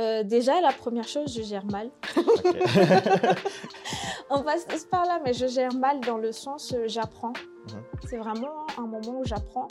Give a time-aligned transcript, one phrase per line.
[0.00, 1.90] Euh, déjà, la première chose, je gère mal.
[4.30, 7.34] On passe tous par là, mais je gère mal dans le sens euh, j'apprends.
[7.68, 7.82] Mhm.
[8.08, 9.68] C'est vraiment un moment où j'apprends.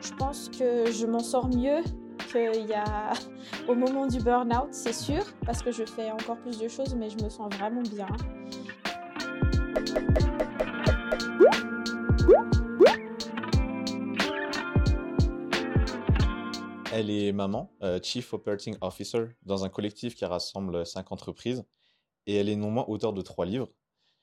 [0.00, 1.80] Je pense que je m'en sors mieux
[2.30, 3.12] qu'il y a
[3.66, 7.10] au moment du burn-out, c'est sûr, parce que je fais encore plus de choses, mais
[7.10, 8.06] je me sens vraiment bien.
[17.00, 21.64] Elle est maman, euh, Chief Operating Officer, dans un collectif qui rassemble cinq entreprises.
[22.26, 23.70] Et elle est non moins auteure de trois livres.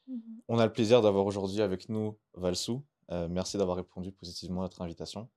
[0.06, 0.42] Mhm.
[0.48, 2.86] On a le plaisir d'avoir aujourd'hui avec nous Valsou.
[3.10, 5.28] Euh, merci d'avoir répondu positivement à notre invitation.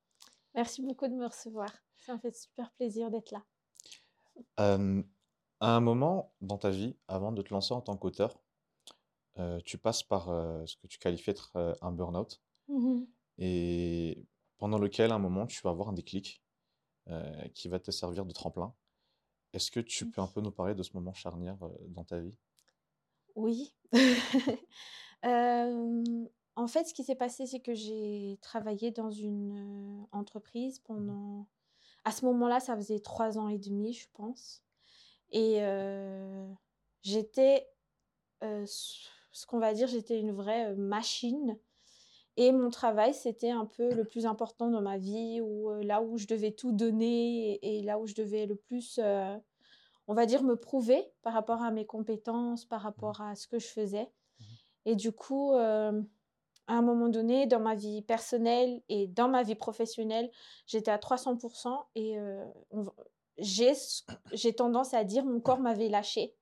[0.54, 1.72] Merci beaucoup de me recevoir.
[2.04, 3.42] Ça me fait super plaisir d'être là.
[4.60, 5.02] Euh,
[5.60, 8.38] à un moment dans ta vie, avant de te lancer en tant qu'auteur,
[9.38, 12.42] euh, tu passes par euh, ce que tu qualifies d'être euh, un burn-out.
[12.68, 13.06] Mhm.
[13.38, 14.26] et
[14.58, 16.42] pendant lequel, à un moment, tu vas avoir un déclic
[17.08, 18.74] euh, qui va te servir de tremplin.
[19.52, 22.20] Est-ce que tu peux un peu nous parler de ce moment charnière euh, dans ta
[22.20, 22.38] vie?
[23.34, 23.74] Oui.
[25.26, 26.02] Euh,
[26.56, 31.46] en fait, ce qui s'est passé, c'est que j'ai travaillé dans une euh, entreprise pendant...
[32.04, 34.62] À ce moment-là, ça faisait trois ans et demi, je pense.
[35.30, 36.50] Et euh,
[37.02, 37.68] j'étais,
[38.40, 41.58] ce qu'on va dire, j'étais une vraie machine.
[42.40, 46.00] Et mon travail, c'était un peu le plus important dans ma vie, ou euh, là
[46.00, 49.36] où je devais tout donner et, et là où je devais le plus, euh,
[50.08, 53.58] on va dire, me prouver par rapport à mes compétences, par rapport à ce que
[53.58, 54.10] je faisais.
[54.86, 56.00] Et du coup, euh,
[56.66, 60.30] à un moment donné, dans ma vie personnelle et dans ma vie professionnelle,
[60.66, 62.16] j'étais à 300% et
[63.36, 66.34] j'ai tendance à dire mon corps m'avait lâché.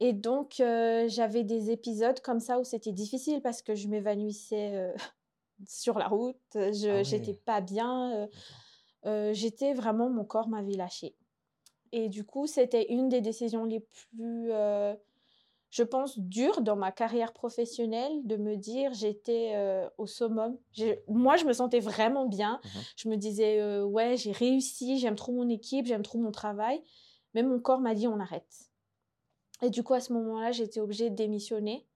[0.00, 4.72] Et donc, euh, j'avais des épisodes comme ça où c'était difficile parce que je m'évanouissais
[4.74, 4.94] euh,
[5.66, 7.04] sur la route, je Ah ouais.
[7.04, 8.26] j'étais pas bien, euh,
[9.06, 11.16] euh, j'étais vraiment, mon corps m'avait lâché.
[11.92, 14.94] Et du coup, c'était une des décisions les plus, euh,
[15.70, 20.58] je pense, dures dans ma carrière professionnelle de me dire j'étais euh, au summum.
[21.08, 22.60] Moi, je me sentais vraiment bien.
[22.64, 22.82] Mhm.
[22.96, 26.82] Je me disais, euh, ouais, j'ai réussi, j'aime trop mon équipe, j'aime trop mon travail.
[27.34, 28.67] Mais mon corps m'a dit, on arrête.
[29.62, 31.86] Et du coup, à ce moment-là, j'étais obligée de démissionner.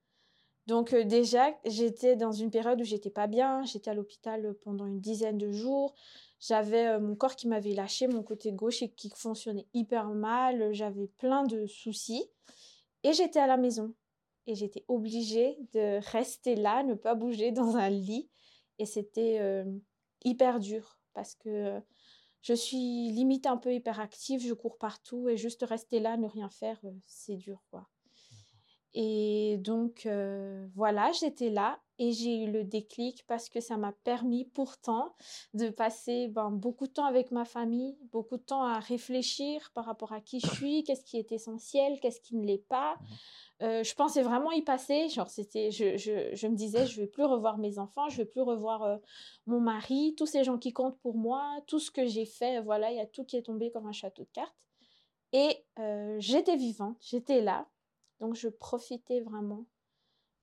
[0.67, 3.63] Donc euh, déjà, j'étais dans une période où j'étais pas bien.
[3.63, 5.93] J'étais à l'hôpital pendant une dizaine de jours.
[6.39, 10.73] J'avais euh, mon corps qui m'avait lâché, mon côté gauche et qui fonctionnait hyper mal.
[10.73, 12.29] J'avais plein de soucis.
[13.03, 13.93] Et j'étais à la maison.
[14.47, 18.29] Et j'étais obligée de rester là, ne pas bouger dans un lit.
[18.79, 19.63] Et c'était euh,
[20.23, 21.79] hyper dur parce que euh,
[22.43, 26.49] je suis limite un peu hyperactive, je cours partout et juste rester là, ne rien
[26.49, 27.87] faire, euh, c'est dur, quoi.
[28.93, 33.93] Et donc, euh, voilà, j'étais là et j'ai eu le déclic parce que ça m'a
[34.03, 35.15] permis pourtant
[35.53, 39.85] de passer ben, beaucoup de temps avec ma famille, beaucoup de temps à réfléchir par
[39.85, 42.97] rapport à qui je suis, qu'est-ce qui est essentiel, qu'est-ce qui ne l'est pas.
[43.61, 45.07] Euh, je pensais vraiment y passer.
[45.07, 48.25] Genre, c'était, je, je, je me disais, je vais plus revoir mes enfants, je vais
[48.25, 48.97] plus revoir euh,
[49.45, 52.59] mon mari, tous ces gens qui comptent pour moi, tout ce que j'ai fait.
[52.61, 54.57] Voilà, il y a tout qui est tombé comme un château de cartes.
[55.31, 57.65] Et euh, j'étais vivante, j'étais là.
[58.19, 59.65] Donc, je profitais vraiment.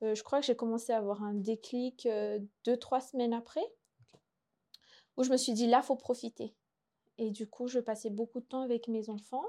[0.03, 3.65] Euh, je crois que j'ai commencé à avoir un déclic euh, deux, trois semaines après,
[5.17, 6.55] où je me suis dit, là, faut profiter.
[7.19, 9.45] Et du coup, je passais beaucoup de temps avec mes enfants.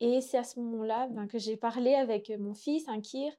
[0.00, 3.32] Et c'est à ce moment-là ben, que j'ai parlé avec mon fils, Ankir.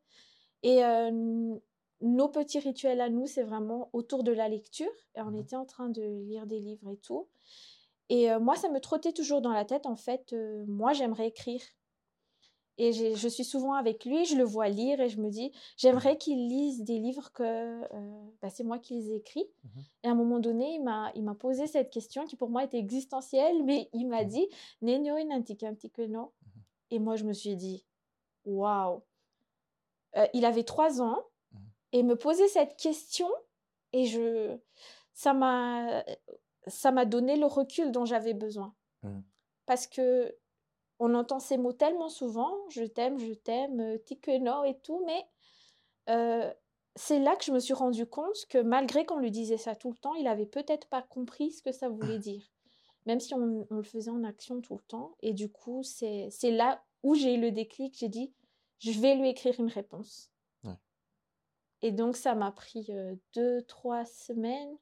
[0.63, 1.61] Et euh, n-
[2.01, 4.91] nos petits rituels à nous, c'est vraiment autour de la lecture.
[5.15, 5.37] Et on Mhm.
[5.39, 7.27] était en train de lire des livres et tout.
[8.09, 11.27] Et euh, moi, ça me trottait toujours dans la tête, en fait, euh, moi, j'aimerais
[11.27, 11.61] écrire.
[12.79, 16.17] Et je suis souvent avec lui, je le vois lire et je me dis, j'aimerais
[16.17, 19.45] qu'il lise des livres que euh, bah, c'est moi qui les ai écrits.
[19.63, 19.83] Mhm.
[20.03, 23.63] Et à un moment donné, il m'a, posé cette question qui pour moi était existentielle,
[23.63, 24.47] mais il m'a dit,
[24.81, 26.33] Nenyo inantikantikeno.
[26.89, 27.85] Et moi, je me suis dit,
[28.45, 29.03] waouh.
[30.15, 31.19] Euh, il avait trois ans
[31.91, 33.29] et me posait cette question
[33.93, 34.57] et je,
[35.13, 36.03] ça m'a,
[37.05, 38.73] donné le recul dont j'avais besoin.
[39.65, 40.35] Parce que
[41.05, 45.25] on entend ces mots tellement souvent, je t'aime, je t'aime, euh, tikeno et tout, mais
[46.09, 46.53] euh,
[46.95, 49.89] c'est là que je me suis rendu compte que malgré qu'on lui disait ça tout
[49.91, 52.43] le temps, il avait peut-être pas compris ce que ça voulait dire,
[53.05, 55.15] même si on, on le faisait en action tout le temps.
[55.21, 58.33] Et du coup, c'est là où j'ai eu le déclic, j'ai dit,
[58.79, 60.29] je vais lui écrire une réponse.
[60.63, 60.77] Ouais.
[61.81, 64.77] Et donc, ça m'a pris euh, deux, trois semaines,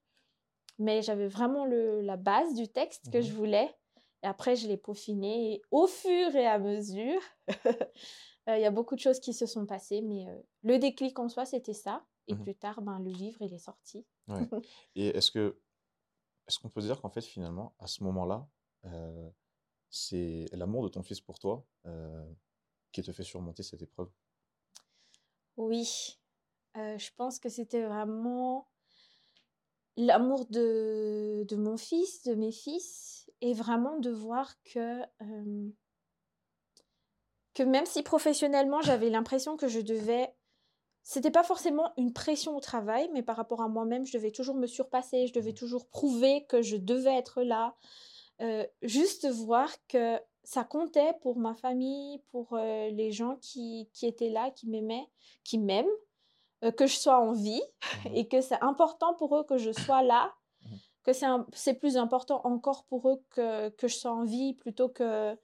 [0.77, 3.23] mais j'avais vraiment le, la base du texte que Mhm.
[3.23, 3.75] je voulais.
[4.23, 7.21] Et après, je l'ai peaufiné et au fur et à mesure.
[7.65, 11.17] euh, Il y a beaucoup de choses qui se sont passées, mais euh, le déclic
[11.19, 12.05] en soi, c'était ça.
[12.27, 12.37] Et Mhm.
[12.37, 14.05] plus tard, ben, le livre, il est sorti.
[14.27, 14.47] Ouais.
[14.95, 15.59] Et est-ce que
[16.47, 18.49] est-ce qu'on peut dire qu'en fait finalement à ce moment-là,
[18.85, 19.29] euh,
[19.89, 22.31] c'est l'amour de ton fils pour toi euh,
[22.91, 24.11] qui te fait surmonter cette épreuve?
[25.55, 26.19] Oui,
[26.77, 28.69] euh, je pense que c'était vraiment
[29.97, 35.69] l'amour de, de mon fils, de mes fils, et vraiment de voir que, euh,
[37.53, 40.33] que même si professionnellement j'avais l'impression que je devais
[41.03, 44.55] c'était pas forcément une pression au travail, mais par rapport à moi-même, je devais toujours
[44.55, 47.75] me surpasser, je devais toujours prouver que je devais être là.
[48.41, 54.05] Euh, juste voir que ça comptait pour ma famille, pour euh, les gens qui, qui,
[54.05, 55.07] étaient là, qui m'aimaient,
[55.43, 55.89] qui m'aiment,
[56.63, 57.63] euh, que je sois en vie
[58.05, 58.15] Mmh.
[58.15, 60.40] et que c'est important pour eux que je sois là, Mmh
[61.03, 64.53] que c'est un- c'est plus important encore pour eux que, que je sois en vie
[64.53, 65.35] plutôt que,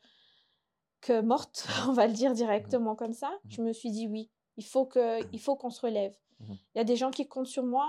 [1.01, 3.29] que morte, on va le dire directement comme ça.
[3.45, 3.51] Mhm.
[3.51, 6.15] Je me suis dit oui, il faut que, il faut qu'on se relève.
[6.39, 6.55] Mhm.
[6.75, 7.87] Il y a des gens qui comptent sur moi,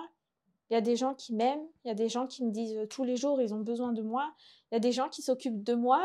[0.70, 2.76] il y a des gens qui m'aiment, il y a des gens qui me disent
[2.76, 4.32] euh, tous les jours ils ont besoin de moi,
[4.70, 6.02] il y a des gens qui s'occupent de moi.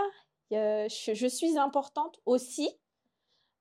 [0.54, 2.70] a- je suis importante aussi.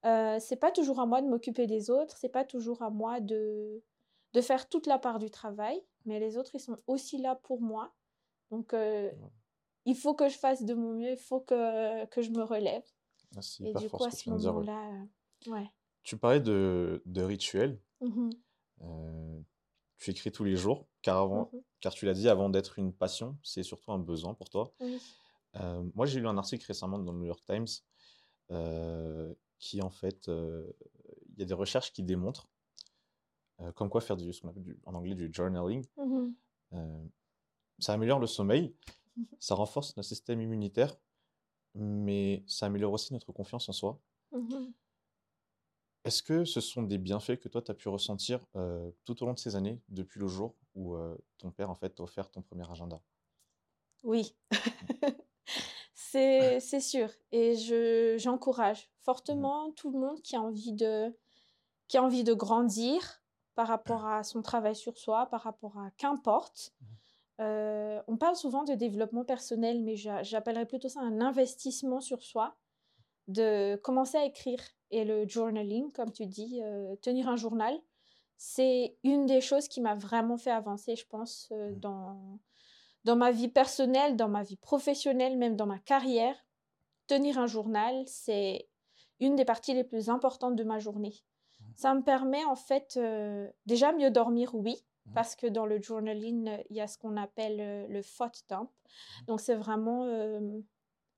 [0.05, 3.21] Euh, c'est pas toujours à moi de m'occuper des autres, c'est pas toujours à moi
[3.21, 3.81] de,
[4.34, 7.61] de faire toute la part du travail, mais les autres ils sont aussi là pour
[7.61, 7.94] moi.
[8.50, 9.31] Donc euh, Ouais.
[9.84, 12.84] il faut que je fasse de mon mieux, il faut que, que je me relève.
[13.37, 14.37] Ah, Et du coup, à ce ouais.
[14.37, 15.06] moment-là,
[15.46, 15.70] euh, ouais.
[16.02, 17.81] Tu parlais de, de rituels.
[18.00, 18.31] Mhm,
[18.82, 19.40] euh,
[19.99, 22.93] tu écris tous les jours, car, avant, mhm, car tu l'as dit, avant d'être une
[22.93, 24.75] passion, c'est surtout un besoin pour toi.
[24.81, 25.00] oui.
[25.56, 27.67] Euh, moi, j'ai lu un article récemment dans le New York Times
[28.50, 30.67] euh, qui, en fait, euh,
[31.34, 32.49] il y a des recherches qui démontrent
[33.62, 36.35] euh, comme quoi faire du, ce qu'on appelle du- en anglais du journaling, Mhm,
[36.75, 37.05] euh,
[37.79, 38.75] ça améliore le sommeil,
[39.41, 40.97] ça renforce notre système immunitaire,
[41.75, 44.00] mais ça améliore aussi notre confiance en soi.
[44.32, 44.73] mhm.
[46.05, 49.26] Est-ce que ce sont des bienfaits que toi, tu as pu ressentir euh, tout au
[49.26, 52.31] long de ces années, depuis le jour où euh, ton père, en fait, t'a offert
[52.31, 53.00] ton premier agenda?
[54.03, 54.35] Oui,
[55.94, 57.08] c'est sûr.
[57.31, 61.17] Et je j'encourage fortement tout le monde qui a envie de
[61.88, 63.22] qui a envie de grandir
[63.55, 66.73] par rapport à son travail sur soi, par rapport à qu'importe.
[67.41, 72.23] Euh, on parle souvent de développement personnel, mais j'a- j'appellerais plutôt ça un investissement sur
[72.23, 72.57] soi,
[73.29, 74.61] de commencer à écrire.
[74.91, 77.75] Et le journaling, comme tu dis, euh, tenir un journal,
[78.37, 81.79] c'est une des choses qui m'a vraiment fait avancer, je pense, euh, Mhm.
[81.81, 82.39] dans,
[83.05, 86.37] dans ma vie personnelle, dans ma vie professionnelle, même dans ma carrière.
[87.07, 88.69] Tenir un journal, c'est
[89.21, 91.15] une des parties les plus importantes de ma journée.
[91.77, 95.15] Ça me permet en fait euh, déjà mieux dormir, oui, Mhm.
[95.15, 98.71] parce que dans le journaling, il y a ce qu'on appelle euh, le thought dump.
[99.27, 100.61] Donc c'est vraiment euh,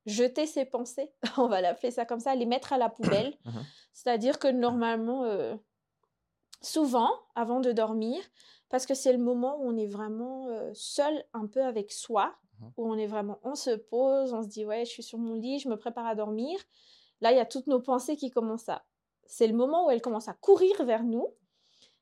[0.06, 3.34] jeter ses pensées, on va l'appeler ça comme ça, les mettre à la poubelle.
[3.44, 3.62] Mhm.
[3.92, 5.54] C'est-à-dire que normalement, euh,
[6.62, 8.20] souvent, avant de dormir,
[8.70, 12.34] parce que c'est le moment où on est vraiment seul un peu avec soi,
[12.76, 15.34] où on est vraiment, on se pose, on se dit, ouais, je suis sur mon
[15.34, 16.58] lit, je me prépare à dormir.
[17.20, 18.82] Là, il y a toutes nos pensées qui commencent à...
[19.26, 21.28] C'est le moment où elles commencent à courir vers nous.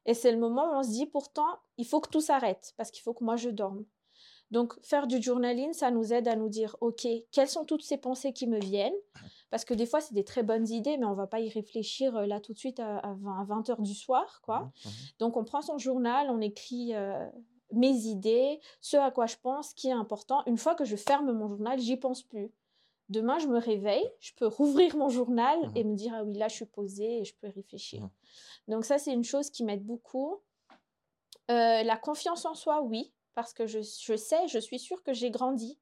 [0.04, 2.90] Et c'est le moment où on se dit, pourtant, il faut que tout s'arrête, parce
[2.90, 3.84] qu'il faut que moi, je dorme.
[4.50, 7.96] Donc, faire du journaling, ça nous aide à nous dire, OK, quelles sont toutes ces
[7.96, 8.92] pensées qui me viennent?
[9.50, 12.14] Parce que des fois, c'est des très bonnes idées, mais on va pas y réfléchir
[12.16, 14.60] euh, là tout de suite à, à 20, heures du soir, quoi.
[14.60, 14.70] Mhm.
[14.84, 14.92] Mhm.
[15.20, 17.26] Donc, on prend son journal, on écrit euh,
[17.72, 20.42] mes idées, ce à quoi je pense, ce qui est important.
[20.46, 22.50] Une fois que je ferme mon journal, j'y pense plus.
[23.08, 25.76] Demain, je me réveille, je peux rouvrir mon journal Mhm.
[25.76, 28.00] et me dire, ah oui, là, je suis posée et je peux réfléchir.
[28.03, 28.10] Mhm.
[28.69, 30.41] Donc, ça, c'est une chose qui m'aide beaucoup.
[31.50, 35.12] Euh, la confiance en soi, oui, parce que je, je sais, je suis sûre que
[35.12, 35.79] j'ai grandi.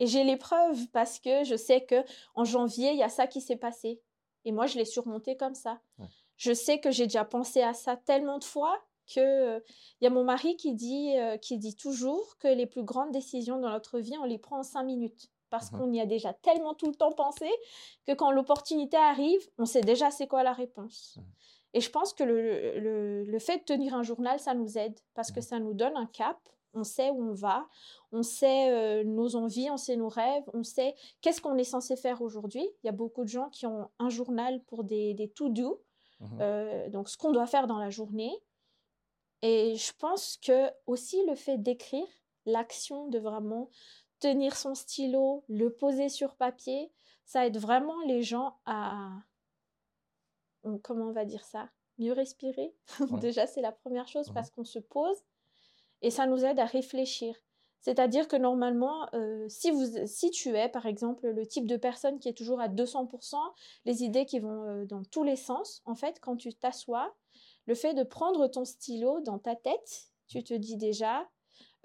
[0.00, 2.02] Et j'ai les preuves parce que je sais que
[2.34, 4.00] en janvier, il y a ça qui s'est passé.
[4.44, 5.80] Et moi, je l'ai surmonté comme ça.
[5.98, 6.06] Ouais.
[6.36, 8.76] Je sais que j'ai déjà pensé à ça tellement de fois
[9.06, 9.60] que euh,
[10.00, 13.12] il y a mon mari qui dit, euh, qui dit toujours que les plus grandes
[13.12, 15.30] décisions dans notre vie, on les prend en cinq minutes.
[15.54, 15.78] Parce Mhm.
[15.78, 17.48] qu'on y a déjà tellement tout le temps pensé
[18.06, 21.14] que quand l'opportunité arrive, on sait déjà c'est quoi la réponse.
[21.18, 21.24] Mhm.
[21.74, 24.98] Et je pense que le, le, le fait de tenir un journal, ça nous aide
[25.14, 25.42] parce que Mhm.
[25.50, 26.38] ça nous donne un cap.
[26.76, 27.68] On sait où on va,
[28.10, 31.94] on sait euh, nos envies, on sait nos rêves, on sait qu'est-ce qu'on est censé
[31.94, 32.68] faire aujourd'hui.
[32.82, 35.80] Il y a beaucoup de gens qui ont un journal pour des, des to-do,
[36.40, 38.32] euh, donc ce qu'on doit faire dans la journée.
[39.42, 42.06] Et je pense que aussi le fait d'écrire,
[42.46, 43.70] l'action de vraiment
[44.24, 46.90] tenir son stylo, le poser sur papier,
[47.26, 49.10] ça aide vraiment les gens à,
[50.82, 52.74] comment on va dire ça, mieux respirer.
[53.10, 53.20] Ouais.
[53.20, 54.34] Déjà, c'est la première chose Mhm.
[54.34, 55.18] parce qu'on se pose
[56.00, 57.36] et ça nous aide à réfléchir.
[57.82, 62.18] C'est-à-dire que normalement, euh, si, vous, si tu es, par exemple, le type de personne
[62.18, 63.36] qui est toujours à 200%,
[63.84, 67.14] les idées qui vont euh, dans tous les sens, en fait, quand tu t'assois,
[67.66, 71.28] le fait de prendre ton stylo dans ta tête, tu te dis déjà,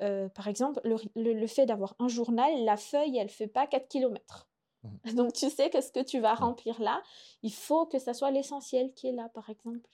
[0.02, 3.68] euh, par exemple, le, le- le fait d'avoir un journal, la feuille, elle fait pas
[3.68, 4.50] 4 km.
[4.84, 4.90] Mmh.
[5.16, 7.02] Donc tu sais que ce que tu vas remplir là,
[7.44, 9.90] il faut que ça soit l'essentiel qui est là, par exemple.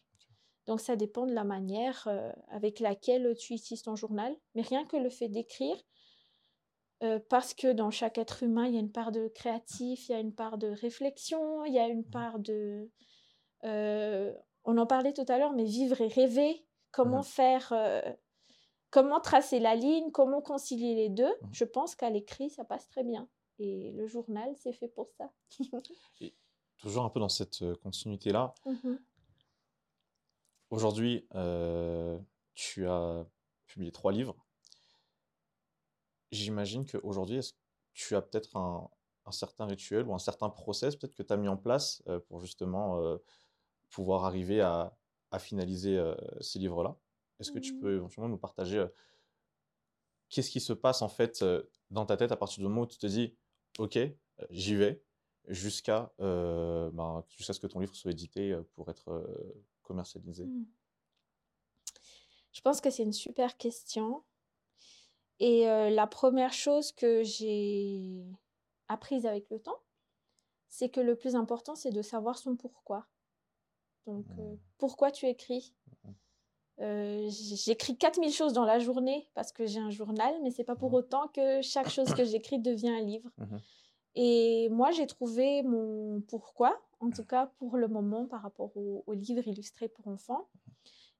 [0.67, 4.35] Donc ça dépend de la manière euh, avec laquelle tu utilises ton journal.
[4.55, 5.77] Mais rien que le fait d'écrire,
[7.03, 10.11] euh, parce que dans chaque être humain, il y a une part de créatif, il
[10.13, 12.89] y a une part de réflexion, il y a une part de...
[13.65, 14.33] euh,
[14.63, 17.23] on en parlait tout à l'heure, mais vivre et rêver, comment Mhm.
[17.23, 17.73] faire...
[18.89, 21.33] comment tracer la ligne, comment concilier les deux.
[21.41, 21.49] Mhm.
[21.51, 23.27] Je pense qu'à l'écrit, ça passe très bien.
[23.59, 25.31] Et le journal, c'est fait pour ça.
[26.77, 28.53] Toujours un peu dans cette euh, continuité-là.
[28.65, 28.99] Mhm.
[30.69, 32.19] Aujourd'hui, euh,
[32.53, 33.25] tu as
[33.65, 34.35] publié trois livres.
[36.31, 37.57] J'imagine qu'aujourd'hui, est-ce que
[37.93, 38.89] tu as peut-être un,
[39.25, 42.19] un certain rituel ou un certain process peut-être que tu as mis en place euh,
[42.19, 43.17] pour justement euh,
[43.89, 44.97] pouvoir arriver à,
[45.31, 45.97] à finaliser
[46.41, 46.97] ces livres-là?
[47.39, 47.79] Est-ce que tu Mhm.
[47.79, 48.87] peux éventuellement nous partager euh,
[50.29, 52.87] qu'est-ce qui se passe en fait euh, dans ta tête à partir du moment où
[52.87, 53.35] tu te dis,
[53.79, 53.97] OK,
[54.49, 55.03] j'y vais,
[55.47, 59.27] jusqu'à euh, ben, ce que ton livre soit édité pour être
[59.83, 60.45] commercialisé?
[60.45, 60.65] Mm.
[62.53, 64.23] Je pense que c'est une super question.
[65.39, 68.25] Et la première chose que j'ai
[68.87, 69.81] apprise avec le temps,
[70.69, 73.07] c'est que le plus important, c'est de savoir son pourquoi.
[74.05, 74.57] Donc, euh, Mm.
[74.77, 75.73] pourquoi tu écris?
[76.81, 80.75] Euh, j'écris 4000 choses dans la journée parce que j'ai un journal, mais c'est pas
[80.75, 80.95] pour Mhm.
[80.95, 83.29] autant que chaque chose que j'écris devient un livre.
[83.37, 83.59] Mhm.
[84.15, 89.03] Et moi, j'ai trouvé mon pourquoi, en tout cas pour le moment par rapport au,
[89.07, 90.47] au livre illustré pour enfants.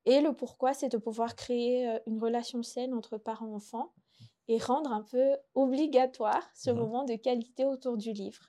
[0.05, 3.91] Et le pourquoi, c'est de pouvoir créer euh, une relation saine entre parents-enfants
[4.47, 8.47] et rendre un peu obligatoire ce moment de qualité autour du livre.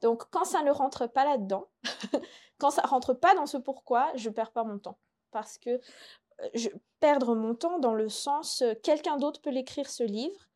[0.00, 1.66] Donc, quand ça ne rentre pas là-dedans,
[2.58, 4.96] quand ça rentre pas dans ce pourquoi, je perds pas mon temps.
[5.34, 6.68] Parce que euh, je,
[7.00, 10.48] perdre mon temps dans le sens, euh, quelqu'un d'autre peut l'écrire ce livre,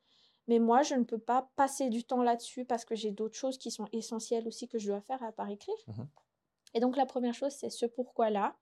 [0.47, 3.59] mais moi, je ne peux pas passer du temps là-dessus parce que j'ai d'autres choses
[3.59, 5.75] qui sont essentielles aussi que je dois faire à part écrire.
[5.89, 6.09] Mhm.
[6.75, 8.57] Et donc, la première chose, c'est ce pourquoi-là.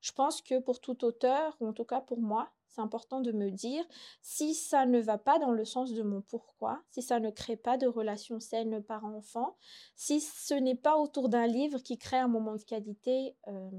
[0.00, 3.32] Je pense que pour tout auteur, ou en tout cas pour moi, c'est important de
[3.32, 3.84] me dire
[4.22, 7.56] si ça ne va pas dans le sens de mon pourquoi, si ça ne crée
[7.56, 9.56] pas de relation saine parent-enfant,
[9.96, 13.70] si ce n'est pas autour d'un livre qui crée un moment de qualité, euh,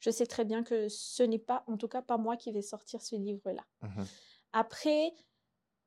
[0.00, 2.62] je sais très bien que ce n'est pas, en tout cas pas moi qui vais
[2.62, 3.64] sortir ce livre-là.
[3.82, 4.06] Mhm.
[4.52, 5.12] Après,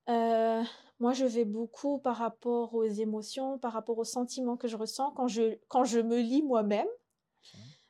[0.10, 0.64] euh,
[1.00, 5.12] moi je vais beaucoup par rapport aux émotions, par rapport aux sentiments que je ressens
[5.12, 6.88] quand je, quand je me lis moi-même.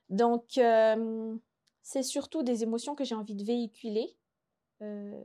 [0.09, 1.35] Donc, euh,
[1.81, 4.15] c'est surtout des émotions que j'ai envie de véhiculer.
[4.81, 5.23] Euh,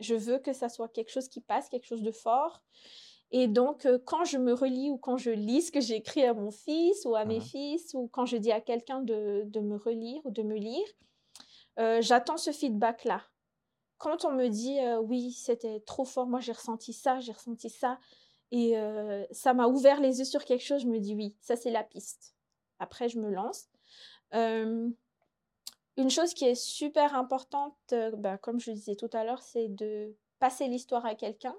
[0.00, 2.62] je veux que ça soit quelque chose qui passe, quelque chose de fort.
[3.30, 6.24] Et donc, euh, quand je me relis ou quand je lis ce que j'ai écrit
[6.24, 7.42] à mon fils ou à mes Mhm.
[7.42, 10.86] fils, ou quand je dis à quelqu'un de, de me relire ou de me lire,
[11.78, 13.22] euh, j'attends ce feedback-là.
[13.98, 17.68] Quand on me dit euh, oui, c'était trop fort, moi j'ai ressenti ça, j'ai ressenti
[17.68, 17.98] ça,
[18.50, 21.56] et euh, ça m'a ouvert les yeux sur quelque chose, je me dis oui, ça
[21.56, 22.34] c'est la piste.
[22.78, 23.68] Après, je me lance.
[24.32, 29.66] Une chose qui est super importante, bah, comme je le disais tout à l'heure, c'est
[29.66, 31.56] de passer l'histoire à quelqu'un.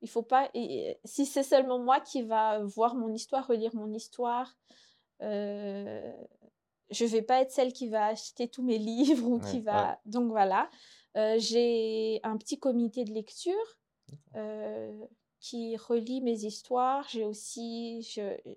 [0.00, 3.92] Il faut pas, et, si c'est seulement moi qui va voir mon histoire, relire mon
[3.92, 4.56] histoire,
[5.22, 6.12] euh,
[6.90, 9.90] je vais pas être celle qui va acheter tous mes livres ou qui va.
[9.90, 9.96] ouais.
[10.06, 10.70] Donc voilà,
[11.16, 13.54] Euh, j'ai un petit comité de lecture
[14.36, 15.06] euh,
[15.40, 17.06] qui relie mes histoires.
[17.08, 18.02] J'ai aussi,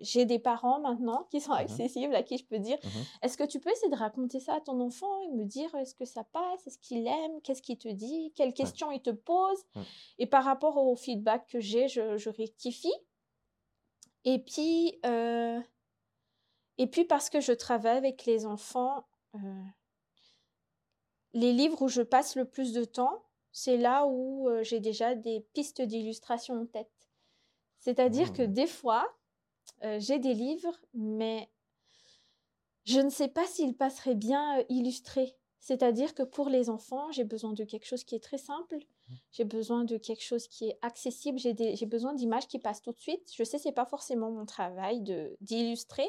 [0.00, 1.58] j'ai des parents maintenant qui sont Mhm.
[1.58, 2.90] accessibles à qui je peux dire Mhm.
[3.22, 5.94] est-ce que tu peux essayer de raconter ça à ton enfant et me dire est-ce
[5.94, 9.58] que ça passe, est-ce qu'il aime, qu'est-ce qu'il te dit, quelles questions il te pose?
[9.74, 9.80] Mm.
[10.18, 12.92] Et par rapport au feedback que j'ai, je, je rectifie.
[14.24, 15.60] Et puis, euh,
[16.78, 19.04] et puis parce que je travaille avec les enfants,
[19.36, 19.38] euh,
[21.32, 25.14] les livres où je passe le plus de temps, c'est là où euh, j'ai déjà
[25.14, 26.90] des pistes d'illustration en tête.
[27.78, 28.52] C'est-à-dire que Mm.
[28.52, 29.06] des fois,
[29.84, 31.50] euh, j'ai des livres, mais
[32.84, 35.36] je ne sais pas s'ils passeraient bien euh, illustrés.
[35.60, 38.78] C'est-à-dire que pour les enfants, j'ai besoin de quelque chose qui est très simple,
[39.30, 42.98] j'ai besoin de quelque chose qui est accessible, j'ai besoin d'images qui passent tout de
[42.98, 43.30] suite.
[43.32, 46.08] Je sais, c'est pas forcément mon travail de d'illustrer.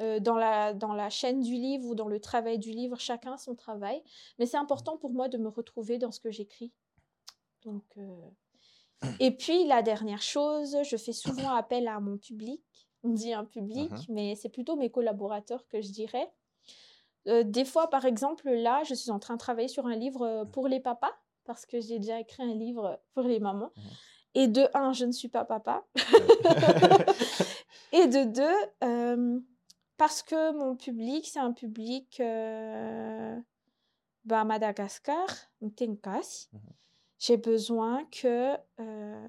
[0.00, 3.36] Euh, dans, la, dans la chaîne du livre ou dans le travail du livre, chacun
[3.36, 4.02] son travail.
[4.40, 6.72] Mais c'est important pour moi de me retrouver dans ce que j'écris.
[7.62, 8.28] Donc, euh,
[9.20, 12.60] Et puis, la dernière chose, je fais souvent appel à mon public.
[13.04, 13.98] On dit un public, Mhm.
[14.08, 16.28] mais c'est plutôt mes collaborateurs que je dirais.
[17.28, 20.44] Euh, des fois, par exemple, là, je suis en train de travailler sur un livre
[20.52, 21.12] pour les papas,
[21.44, 23.70] parce que j'ai déjà écrit un livre pour les mamans.
[23.76, 23.82] Mhm.
[24.36, 25.84] Et de un, je ne suis pas papa.
[27.92, 28.56] Et de deux,
[29.96, 33.38] parce que mon public, c'est un public euh,
[34.24, 35.26] bah, Madagascar,
[35.76, 36.48] Tenkas.
[36.52, 36.60] Mhm.
[37.18, 39.28] J'ai besoin que euh,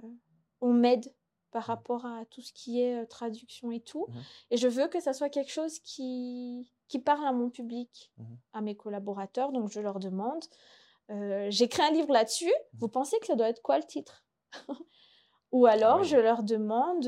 [0.61, 1.13] on m'aide
[1.51, 1.71] par Mmh.
[1.71, 4.07] rapport à tout ce qui est euh, traduction et tout.
[4.09, 4.19] Mmh.
[4.51, 8.23] Et je veux que ça soit quelque chose qui, qui parle à mon public, Mmh.
[8.51, 9.53] à mes collaborateurs.
[9.53, 10.43] Donc je leur demande,
[11.11, 12.77] euh, j'écris un livre là-dessus, Mmh.
[12.79, 14.25] vous pensez que ça doit être quoi le titre?
[15.53, 16.07] Ou alors oui.
[16.07, 17.07] je leur demande,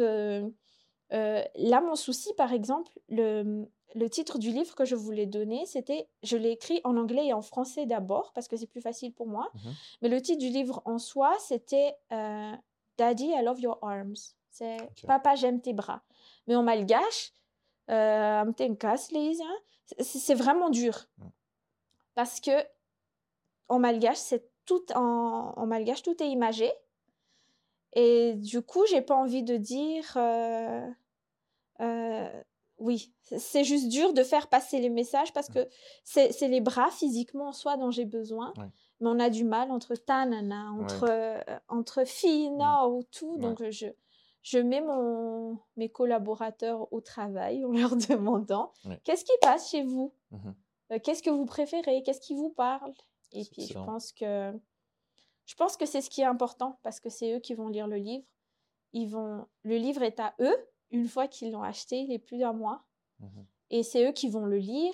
[1.14, 5.66] euh, là mon souci par exemple, le, le titre du livre que je voulais donner,
[5.66, 9.14] c'était, je l'ai écrit en anglais et en français d'abord, parce que c'est plus facile
[9.14, 9.50] pour moi.
[9.54, 9.70] Mmh.
[10.02, 12.54] Mais le titre du livre en soi, c'était euh,
[12.98, 14.36] Daddy, I love your arms.
[14.50, 14.78] C'est.
[15.06, 16.02] Papa, j'aime tes bras.
[16.48, 17.32] Mais en malgache,
[17.90, 19.58] euh, hein,
[20.00, 21.06] c'est vraiment dur.
[21.18, 21.28] Mm.
[22.16, 22.52] Parce que
[23.70, 26.72] en malgache, c'est tout en, en malgache, tout est imagé.
[28.00, 30.04] Et du coup, j'ai pas envie de dire.
[30.18, 30.88] euh,
[31.82, 32.44] euh,
[32.80, 35.68] oui, c'est- juste dur de faire passer les messages parce que
[36.04, 38.54] c'est les bras physiquement en soi dont j'ai besoin.
[38.58, 38.70] Ouais.
[39.00, 43.34] Mais on a du mal entre tanana, entre, euh, entre filles, non, ou tout.
[43.34, 43.40] Ouais.
[43.40, 43.88] Donc, je,
[44.44, 49.00] je mets mon, mes collaborateurs au travail en leur demandant Ouais.
[49.04, 50.14] qu'est-ce qui passe chez vous?
[50.32, 50.38] Mmh.
[50.94, 52.04] Euh, Qu'est-ce que vous préférez?
[52.04, 52.94] Qu'est-ce qui vous parle?
[53.34, 54.54] Et puis, je pense que
[55.48, 57.88] je pense que c'est ce qui est important parce que c'est eux qui vont lire
[57.88, 58.24] le livre.
[58.94, 60.56] Ils vont, le livre est à eux
[60.92, 62.84] une fois qu'ils l'ont acheté, il est plus d'un mois,
[63.20, 63.26] Mmh.
[63.72, 64.94] et c'est eux qui vont le lire.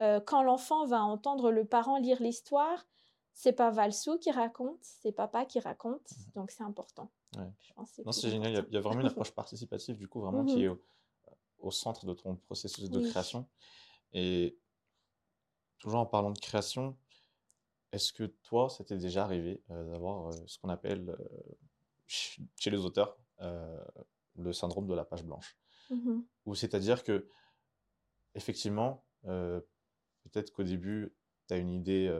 [0.00, 2.86] Euh, quand l'enfant va entendre le parent lire l'histoire,
[3.34, 7.10] c'est pas Valsou qui raconte, c'est papa qui raconte, donc c'est important.
[7.36, 7.50] Ouais.
[7.60, 8.50] Je pense que c'est Non, plus c'est génial.
[8.50, 8.70] Il y a- important.
[8.70, 10.48] Il y, a vraiment une approche participative, du coup, vraiment Mhm.
[10.48, 10.80] qui est au,
[11.60, 13.10] au centre de ton processus de Oui.
[13.10, 13.46] création.
[14.12, 14.58] Et
[15.78, 16.96] toujours en parlant de création,
[17.92, 21.16] est-ce que toi, ça t'est déjà arrivé euh, d'avoir euh, ce qu'on appelle euh,
[22.06, 23.18] ch- chez les auteurs
[24.36, 25.58] le syndrome de la page blanche?
[25.90, 26.22] Mhm.
[26.46, 27.28] Ou c'est-à-dire que,
[28.34, 31.14] effectivement, peut-être qu'au début,
[31.48, 32.10] tu as une idée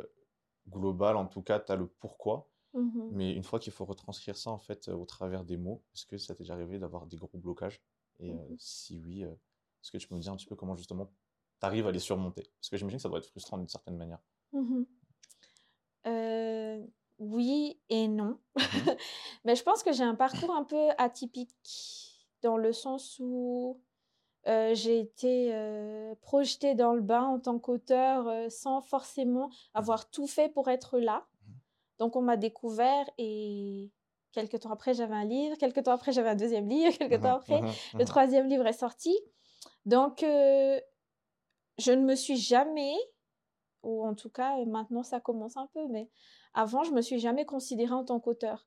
[0.68, 3.10] globale, en tout cas, tu as le pourquoi, Mhm.
[3.10, 6.06] mais une fois qu'il faut retranscrire ça en fait euh, au travers des mots, est-ce
[6.06, 7.82] que ça t'est déjà arrivé d'avoir des gros blocages?
[8.20, 8.56] Et euh, Mhm.
[8.58, 11.66] si oui, euh, est-ce que tu peux me dire un petit peu comment justement tu
[11.66, 12.44] arrives à les surmonter?
[12.60, 14.20] Parce que j'imagine que ça doit être frustrant d'une certaine manière.
[16.06, 16.82] Euh,
[17.18, 18.38] oui et non.
[18.56, 18.62] Mhm.
[19.44, 23.80] Mais je pense que j'ai un parcours un peu atypique dans le sens où
[24.48, 30.10] euh, j'ai été euh, projetée dans le bain en tant qu'auteur euh, sans forcément avoir
[30.10, 31.26] tout fait pour être là.
[31.46, 31.54] Mhm.
[32.00, 33.92] Donc on m'a découvert et
[34.32, 37.36] quelques temps après j'avais un livre, quelques temps après j'avais un deuxième livre, quelques temps
[37.36, 37.60] après
[37.94, 39.16] le troisième livre est sorti.
[39.84, 40.24] Donc,
[41.78, 42.94] je ne me suis jamais,
[43.82, 46.08] ou en tout cas, euh, maintenant ça commence un peu, mais
[46.54, 48.66] avant, je me suis jamais considérée en tant qu'auteur.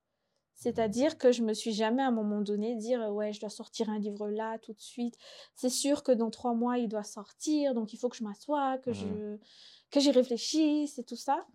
[0.55, 3.49] C'est-à-dire que je me suis jamais à un moment donné dire euh, ouais je dois
[3.49, 5.17] sortir un livre là tout de suite.
[5.53, 8.77] C'est sûr que dans trois mois il doit sortir donc il faut que je m'assoie,
[8.77, 9.37] que je
[9.91, 11.45] que j'y réfléchisse et tout ça.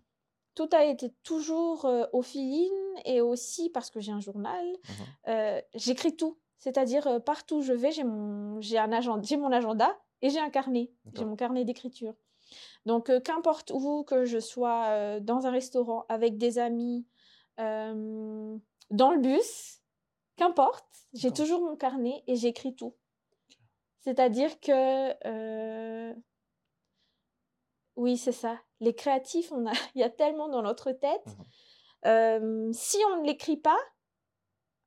[0.53, 2.71] Tout a été toujours euh, au feeling
[3.05, 4.65] et aussi parce que j'ai un journal,
[5.27, 6.37] euh, j'écris tout.
[6.57, 10.29] C'est-à-dire euh, partout où je vais j'ai mon j'ai un agenda j'ai mon agenda et
[10.29, 10.91] j'ai un carnet.
[11.15, 12.13] J'ai mon carnet d'écriture.
[12.85, 17.05] Donc euh, qu'importe où que je sois euh, dans un restaurant avec des amis.
[17.59, 18.57] euh,
[18.89, 19.81] dans le bus,
[20.35, 22.95] qu'importe, j'ai toujours mon carnet et j'écris tout.
[23.99, 26.13] C'est-à-dire que,
[27.95, 28.59] oui, c'est ça.
[28.79, 31.37] Les créatifs, on a, il y a tellement dans notre tête.
[32.05, 33.77] Euh, si on ne l'écrit pas,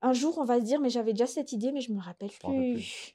[0.03, 2.31] un jour, on va se dire, mais j'avais déjà cette idée, mais je me rappelle
[2.31, 3.15] Je m'en rappelle plus.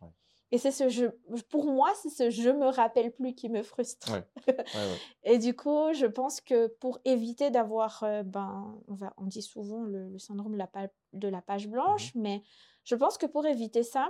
[0.51, 1.05] Et c'est ce je,
[1.49, 4.12] pour moi, c'est ce je me rappelle plus qui me frustre.
[4.13, 4.25] Ouais.
[4.47, 4.97] Ouais, ouais.
[5.23, 9.41] Et du coup, je pense que pour éviter d'avoir, euh, ben, on, va, on dit
[9.41, 12.41] souvent le, le syndrome de la, pa- de la page blanche, mais
[12.83, 14.09] je pense que pour éviter ça,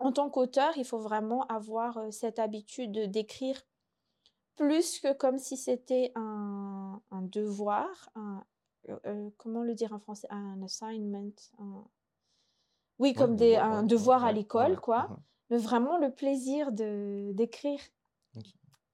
[0.00, 3.60] en tant qu'auteur, il faut vraiment avoir euh, cette habitude de- d'écrire
[4.56, 8.44] plus que comme si c'était un, un devoir, un,
[9.06, 11.84] euh, comment le dire en français, un assignment, un-
[13.00, 15.08] oui, comme des, un devoir à l'école, quoi,
[15.54, 15.62] Mhm.
[15.62, 17.80] vraiment le plaisir de d'écrire.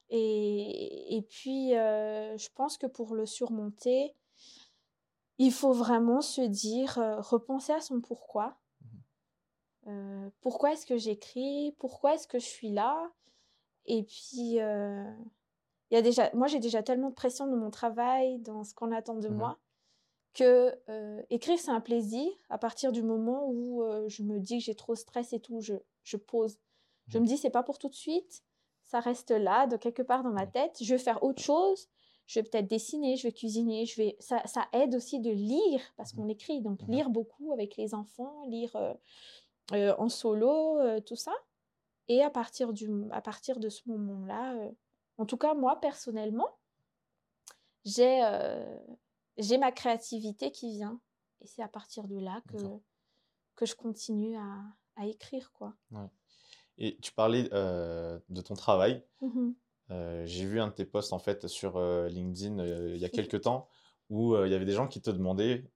[0.09, 4.15] Et, et puis, euh, je pense que pour le surmonter,
[5.39, 8.59] il faut vraiment se dire, euh, repenser à son pourquoi.
[9.87, 11.75] Euh, pourquoi est-ce que j'écris?
[11.79, 13.11] Pourquoi est-ce que je suis là?
[13.87, 18.39] Et puis, il y a déjà, moi, j'ai déjà tellement de pression dans mon travail,
[18.41, 19.37] dans ce qu'on attend de Mhm.
[19.37, 19.59] moi,
[20.35, 24.59] que euh, écrire, c'est un plaisir à partir du moment où euh, je me dis
[24.59, 26.59] que j'ai trop de stress et tout, je, je pose.
[27.09, 27.25] Je Mhm.
[27.25, 28.43] me dis, c'est pas pour tout de suite,
[28.83, 30.79] ça reste là, de quelque part dans ma tête.
[30.83, 31.89] Je vais faire autre chose.
[32.27, 34.17] Je vais peut-être dessiner, je vais cuisiner, je vais.
[34.21, 36.21] Ça, ça aide aussi de lire parce Mhm.
[36.21, 38.77] qu'on écrit, donc lire beaucoup avec les enfants, lire
[39.73, 41.33] euh, en solo, tout ça.
[42.07, 44.55] Et à partir du, à partir de ce moment-là,
[45.19, 46.49] en tout cas moi personnellement,
[47.85, 48.21] j'ai
[49.41, 51.01] j'ai ma créativité qui vient.
[51.41, 52.59] Et c'est à partir de là que
[53.57, 54.63] que je continue à,
[54.97, 55.75] à écrire, quoi.
[56.79, 59.05] Et tu parlais euh, de ton travail.
[59.21, 59.51] Mmh
[59.91, 63.09] euh, J'ai vu un de tes posts en fait sur euh, LinkedIn il y a
[63.09, 63.69] quelques temps
[64.09, 65.71] où il y avait des gens qui te demandaient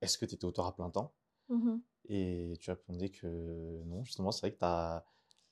[0.00, 1.14] est-ce que tu étais auteur à plein temps?
[1.48, 1.76] Mmh
[2.08, 5.04] Et tu répondais que non, justement, c'est vrai que tu as,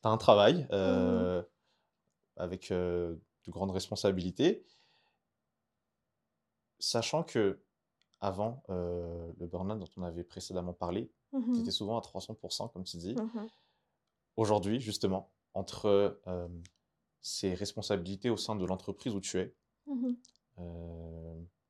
[0.05, 1.45] un travail mmh
[2.37, 4.65] avec de grandes responsabilités.
[6.85, 7.61] Sachant que
[8.21, 12.97] avant le burn-out dont on avait précédemment parlé, tu étais souvent à 300%, comme tu
[12.97, 13.15] dis.
[14.37, 16.21] Aujourd'hui, justement, entre
[17.21, 19.55] ces responsabilités au sein de l'entreprise où tu es,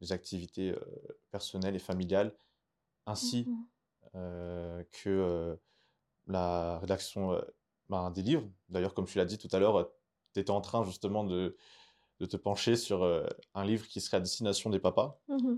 [0.01, 0.75] les activités
[1.31, 2.35] personnelles et familiales,
[3.05, 3.46] ainsi
[4.14, 5.59] que
[6.27, 7.38] la rédaction
[7.90, 8.48] ben, des livres.
[8.70, 9.92] D'ailleurs, comme tu l'as dit tout à l'heure,
[10.33, 11.55] tu étais en train justement de,
[12.22, 13.02] de te pencher sur
[13.54, 15.18] un livre qui serait à destination des papas.
[15.28, 15.56] Mmh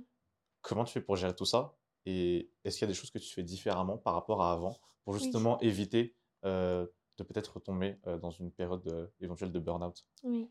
[0.62, 1.74] Comment tu fais pour gérer tout ça?
[2.06, 4.78] Et est-ce qu'il y a des choses que tu fais différemment par rapport à avant
[5.04, 10.06] pour justement éviter de peut-être retomber dans une période éventuelle de burn-out?
[10.22, 10.50] Oui.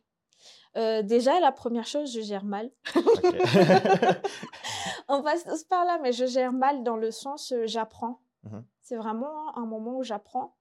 [0.75, 2.69] déjà, la première chose, je gère mal.
[5.07, 8.21] On passe tous par là, mais je gère mal dans le sens, j'apprends.
[8.43, 10.55] Mmh C'est vraiment un moment où j'apprends.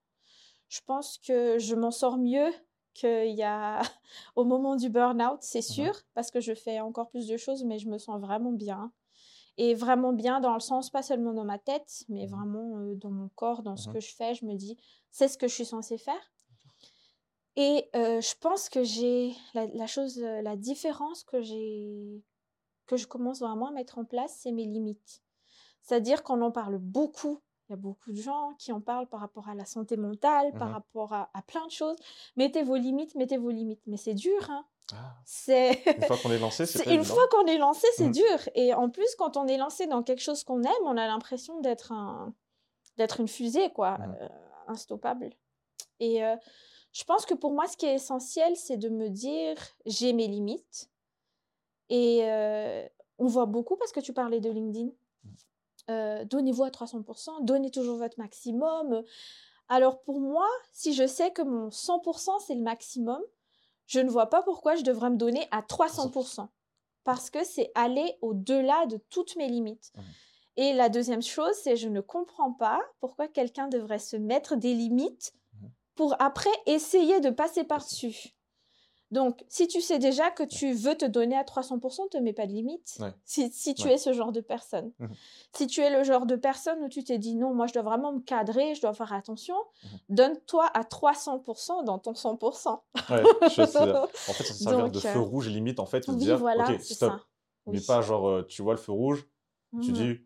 [0.67, 2.51] Je pense que je m'en sors mieux
[2.93, 3.81] qu'il y a
[4.35, 7.63] au moment du burn-out, c'est Mmh sûr, parce que je fais encore plus de choses,
[7.63, 8.91] mais je me sens vraiment bien.
[9.57, 13.11] Et vraiment bien dans le sens, pas seulement dans ma tête, mais Mmh vraiment dans
[13.11, 14.33] mon corps, dans ce Mmh que je fais.
[14.33, 14.77] Je me dis,
[15.11, 16.31] c'est ce que je suis censée faire.
[17.55, 22.23] Et je pense que j'ai la, la, chose, la différence que j'ai,
[22.87, 25.21] que je commence vraiment à mettre en place, c'est mes limites.
[25.83, 29.19] C'est-à-dire qu'on en parle beaucoup il y a beaucoup de gens qui en parlent par
[29.21, 31.95] rapport à la santé mentale, par Mmh rapport à, à, plein de choses.
[32.35, 33.81] Mettez vos limites, mettez vos limites.
[33.87, 34.65] Mais c'est dur, hein.
[34.93, 35.15] Ah.
[35.25, 38.11] C'est une fois qu'on est lancé, c'est une fois qu'on est lancé, c'est Mmh.
[38.11, 38.49] dur.
[38.55, 41.59] Et en plus, quand on est lancé dans quelque chose qu'on aime, on a l'impression
[41.61, 42.33] d'être un
[42.97, 44.17] d'être une fusée, quoi, Mmh.
[44.21, 44.27] euh,
[44.67, 45.29] instoppable.
[45.99, 46.35] Et euh,
[46.91, 50.27] je pense que pour moi, ce qui est essentiel, c'est de me dire j'ai mes
[50.27, 50.89] limites.
[51.89, 52.85] Et euh,
[53.19, 54.89] on voit beaucoup parce que tu parlais de LinkedIn.
[55.89, 59.03] Euh, donnez-vous à 300%, donnez toujours votre maximum.
[59.67, 63.21] Alors pour moi, si je sais que mon 100% c'est le maximum,
[63.85, 66.47] je ne vois pas pourquoi je devrais me donner à 300%.
[67.03, 69.91] Parce que c'est aller au-delà de toutes mes limites.
[69.95, 70.01] Mmh.
[70.55, 74.73] Et la deuxième chose, c'est je ne comprends pas pourquoi quelqu'un devrait se mettre des
[74.73, 75.67] limites Mmh.
[75.95, 78.35] pour après essayer de passer par-dessus.
[79.13, 82.33] Donc, si tu sais déjà que tu veux te donner à 300%, ne te mets
[82.33, 82.97] pas de limite.
[82.99, 83.13] Ouais.
[83.23, 83.93] Si, si, tu Ouais.
[83.93, 84.91] es ce genre de personne.
[84.97, 85.07] Mmh.
[85.55, 87.83] Si tu es le genre de personne où tu t'es dit non, moi je dois
[87.83, 89.87] vraiment me cadrer, je dois faire attention, Mmh.
[90.09, 92.81] donne-toi à 300% dans ton 100%.
[93.11, 93.23] Ouais,
[93.55, 93.77] je sais.
[94.27, 96.37] En fait, ça servir de Donc, feu euh, rouge limite, en fait, de Oui, dire,
[96.39, 97.11] voilà, ok, stop.
[97.11, 97.19] ça.
[97.67, 97.85] Mais Oui.
[97.85, 99.27] pas genre, euh, tu vois le feu rouge,
[99.83, 99.93] tu Mhm.
[99.93, 100.21] dis,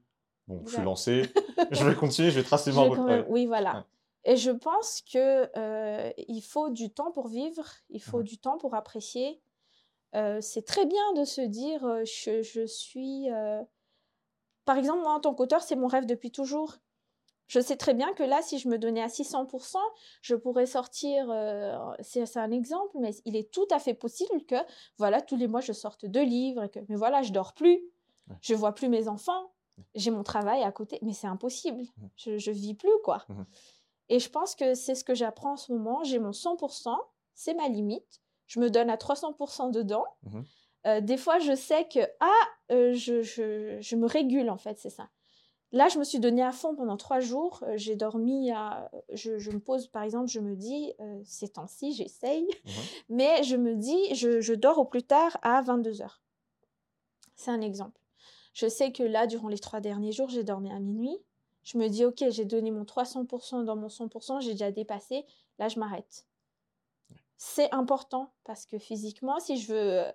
[0.47, 1.23] bon, je suis lancé,
[1.71, 2.99] je vais continuer, je vais tracer ma route.
[2.99, 3.25] même-.
[3.27, 3.85] Oui, voilà.
[4.27, 8.57] Et je pense que euh, il faut du temps pour vivre, il faut du temps
[8.57, 9.41] pour apprécier.
[10.15, 13.27] Euh, c'est très bien de se dire, euh, je, je suis...
[14.65, 16.75] Par exemple, moi, en tant qu'auteur, c'est mon rêve depuis toujours.
[17.47, 19.77] Je sais très bien que là, si je me donnais à 600%,
[20.21, 24.55] je pourrais sortir, euh, c'est un exemple, mais il est tout à fait possible que,
[24.97, 27.81] voilà, tous les mois, je sorte deux livres, et que, mais voilà, je dors plus,
[28.29, 28.35] Ouais.
[28.41, 29.53] je vois plus mes enfants,
[29.95, 31.85] j'ai mon travail à côté, mais c'est impossible,
[32.17, 33.25] je, je vis plus, quoi.
[34.09, 36.95] Et je pense que c'est ce que j'apprends en ce moment, j'ai mon 100%,
[37.33, 40.05] c'est ma limite, je me donne à 300% dedans.
[40.23, 40.45] Mhm.
[40.85, 42.31] Euh, des fois, je sais que, ah,
[42.71, 45.09] euh, je, je, je me régule, en fait, c'est ça.
[45.73, 47.61] Là, je me suis donné à fond pendant trois jours.
[47.63, 48.89] Euh, j'ai dormi à.
[49.11, 50.93] Je, je me pose, par exemple, je me dis,
[51.25, 52.71] ces temps-ci, j'essaye, Mhm.
[53.09, 56.21] mais je me dis, je, je dors au plus tard à 22 heures.
[57.35, 57.99] C'est un exemple.
[58.53, 61.17] Je sais que là, durant les trois derniers jours, j'ai dormi à minuit.
[61.67, 65.25] Je me dis, OK, j'ai donné mon 300% dans mon 100%, j'ai déjà dépassé.
[65.59, 66.25] Là, je m'arrête.
[67.35, 70.05] C'est important parce que physiquement, si je veux.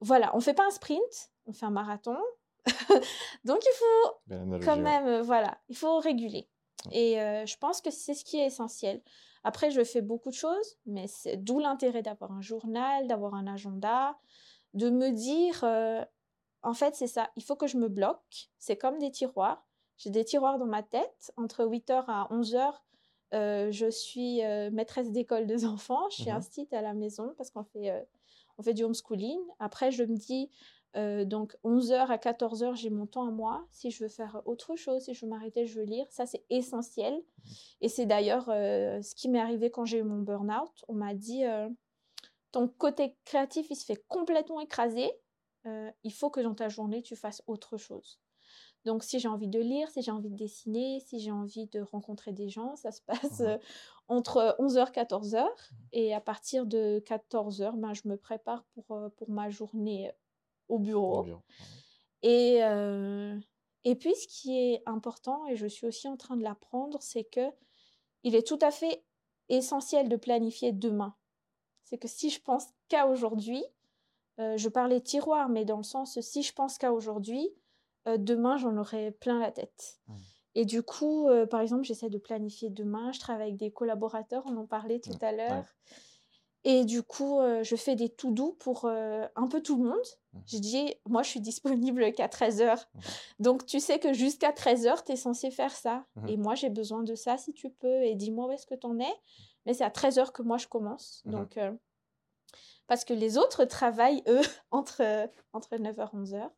[0.00, 2.16] Voilà, on fait pas un sprint, on fait un marathon.
[3.44, 6.48] Donc, il faut analogie, quand même, euh, voilà, il faut réguler.
[6.86, 6.96] Ouais.
[6.96, 9.02] Et euh, je pense que c'est ce qui est essentiel.
[9.44, 13.46] Après, je fais beaucoup de choses, mais c'est d'où l'intérêt d'avoir un journal, d'avoir un
[13.46, 14.16] agenda,
[14.72, 16.02] de me dire, euh,
[16.62, 18.48] en fait, c'est ça, il faut que je me bloque.
[18.58, 19.66] C'est comme des tiroirs.
[19.98, 21.32] J'ai des tiroirs dans ma tête.
[21.36, 22.72] Entre 8h à 11h,
[23.34, 26.08] euh, je suis euh, maîtresse d'école des enfants.
[26.10, 28.02] Je suis instite à la maison parce qu'on fait, euh,
[28.58, 29.40] on fait du homeschooling.
[29.58, 30.50] Après, je me dis,
[30.96, 33.66] euh, donc 11h à 14h, j'ai mon temps à moi.
[33.70, 36.06] Si je veux faire autre chose, si je veux m'arrêter, je veux lire.
[36.10, 37.20] Ça, c'est essentiel.
[37.80, 40.84] Et c'est d'ailleurs ce qui m'est arrivé quand j'ai eu mon burn-out.
[40.88, 41.44] On m'a dit,
[42.50, 45.10] ton côté créatif, il se fait complètement écraser.
[46.02, 48.18] Il faut que dans ta journée, tu fasses autre chose.
[48.86, 51.80] Donc, si j'ai envie de lire, si j'ai envie de dessiner, si j'ai envie de
[51.80, 53.46] rencontrer des gens, ça se passe Mhm.
[53.46, 53.58] euh,
[54.08, 55.44] entre 11h 14h.
[55.92, 60.12] Et à partir de 14h, ben, je me prépare pour, euh, pour ma journée
[60.68, 61.26] au Au bureau.
[62.22, 63.38] Et, euh,
[63.84, 67.24] et puis, ce qui est important, et je suis aussi en train de l'apprendre, c'est
[67.24, 67.50] que
[68.22, 69.04] il est tout à fait
[69.48, 71.14] essentiel de planifier demain.
[71.84, 73.64] C'est que si je pense qu'à aujourd'hui,
[74.40, 77.48] euh, je parlais tiroir, mais dans le sens, si je pense qu'à aujourd'hui,
[78.06, 79.98] euh, demain, j'en aurai plein la tête.
[80.08, 80.16] Mhm.
[80.54, 83.12] Et du coup, euh, par exemple, j'essaie de planifier demain.
[83.12, 85.18] Je travaille avec des collaborateurs, on en parlait tout Mhm.
[85.28, 85.64] à l'heure.
[86.64, 89.88] Et du coup, euh, je fais des to do pour euh, un peu tout le
[89.88, 90.06] monde.
[90.32, 90.42] Mhm.
[90.46, 92.86] Je dis, moi, je suis disponible qu'à 13h.
[92.94, 93.00] Mhm.
[93.40, 96.06] Donc, tu sais que jusqu'à 13h, tu es censé faire ça.
[96.26, 98.02] Et moi, j'ai besoin de ça si tu peux.
[98.04, 99.14] Et dis-moi où est-ce que tu en es.
[99.66, 101.22] Mais c'est à 13h que moi, je commence.
[101.26, 101.58] Donc,
[102.86, 104.40] parce que les autres travaillent, eux,
[104.70, 105.02] entre,
[105.52, 106.50] entre 9h et 11h.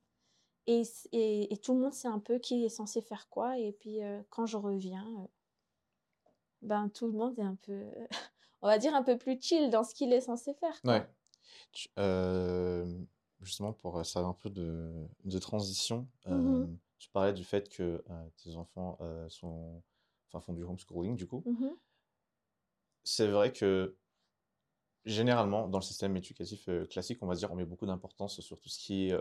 [0.71, 3.59] Et, s- et, et tout le monde sait un peu qui est censé faire quoi.
[3.59, 5.27] Et puis, euh, quand je reviens, euh,
[6.63, 7.87] ben, tout le monde est un peu,
[8.63, 10.81] on va dire, un peu plus chill dans ce qu'il est censé faire.
[10.83, 10.93] quoi.
[10.93, 11.07] Ouais.
[11.73, 12.85] Tu- euh,
[13.41, 14.93] justement, pour ça un peu de,
[15.25, 16.77] de transition, Mhm.
[16.99, 18.05] tu parlais du fait que
[18.37, 19.83] tes enfants sont,
[20.29, 21.43] enfin, font du homeschooling, du coup.
[21.47, 21.75] Mhm.
[23.05, 23.97] C'est vrai que
[25.07, 28.69] généralement, dans le système éducatif classique, on va dire, on met beaucoup d'importance sur tout
[28.69, 29.15] ce qui est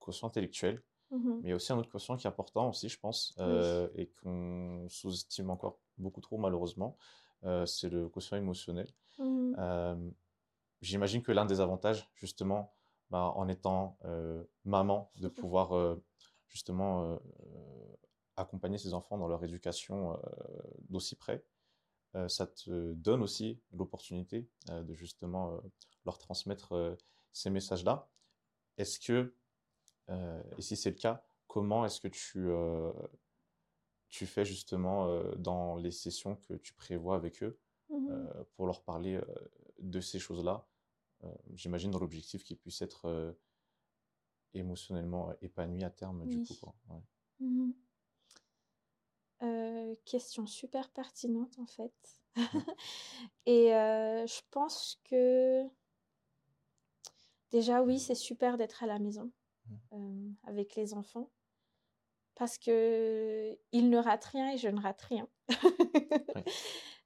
[0.00, 0.82] quotient intellectuel,
[1.12, 1.40] Mhm.
[1.42, 3.88] mais il y a aussi un autre quotient qui est important aussi, je pense, euh,
[3.94, 6.96] et qu'on sous-estime encore beaucoup trop, malheureusement,
[7.44, 8.88] euh, c'est le quotient émotionnel.
[9.18, 9.56] Mhm.
[9.58, 10.10] Euh,
[10.82, 12.72] J'imagine que l'un des avantages, justement,
[13.10, 13.98] bah, en étant
[14.64, 15.98] maman, de pouvoir
[16.48, 17.18] justement
[18.36, 20.18] accompagner ses enfants dans leur éducation
[20.88, 21.44] d'aussi près,
[22.28, 25.60] ça te donne aussi l'opportunité de justement
[26.06, 26.96] leur transmettre
[27.34, 28.08] ces messages-là.
[28.78, 29.34] Est-ce que,
[30.58, 32.92] et si c'est le cas, comment est-ce que tu, euh,
[34.08, 37.58] tu fais justement euh, dans les sessions que tu prévois avec eux
[37.90, 38.08] Mhm.
[38.10, 39.24] euh, pour leur parler euh,
[39.80, 40.66] de ces choses-là?
[41.24, 43.32] Euh, J'imagine dans l'objectif qu'ils puissent être euh,
[44.54, 46.54] émotionnellement épanouis à terme, du coup.
[46.60, 46.74] Quoi.
[46.88, 47.02] Ouais.
[47.40, 47.74] Mhm.
[49.42, 52.20] Euh, question super pertinente en fait.
[53.46, 55.64] Et euh, je pense que
[57.50, 59.30] déjà oui, c'est super d'être à la maison
[59.92, 61.30] euh, avec les enfants
[62.40, 65.28] parce que ils ne ratent rien et je ne rate rien.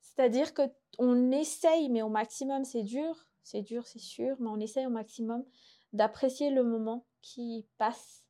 [0.00, 0.62] C'est-à-dire que
[0.98, 4.90] on essaye, mais au maximum, c'est dur, c'est dur, c'est sûr, mais on essaye au
[4.90, 5.44] maximum
[5.92, 8.24] d'apprécier le moment qui passe.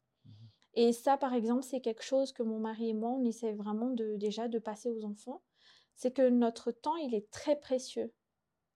[0.73, 3.91] Et ça, par exemple, c'est quelque chose que mon mari et moi, on essaie vraiment
[3.91, 5.43] de déjà de passer aux enfants.
[5.95, 8.13] C'est que notre temps, il est très précieux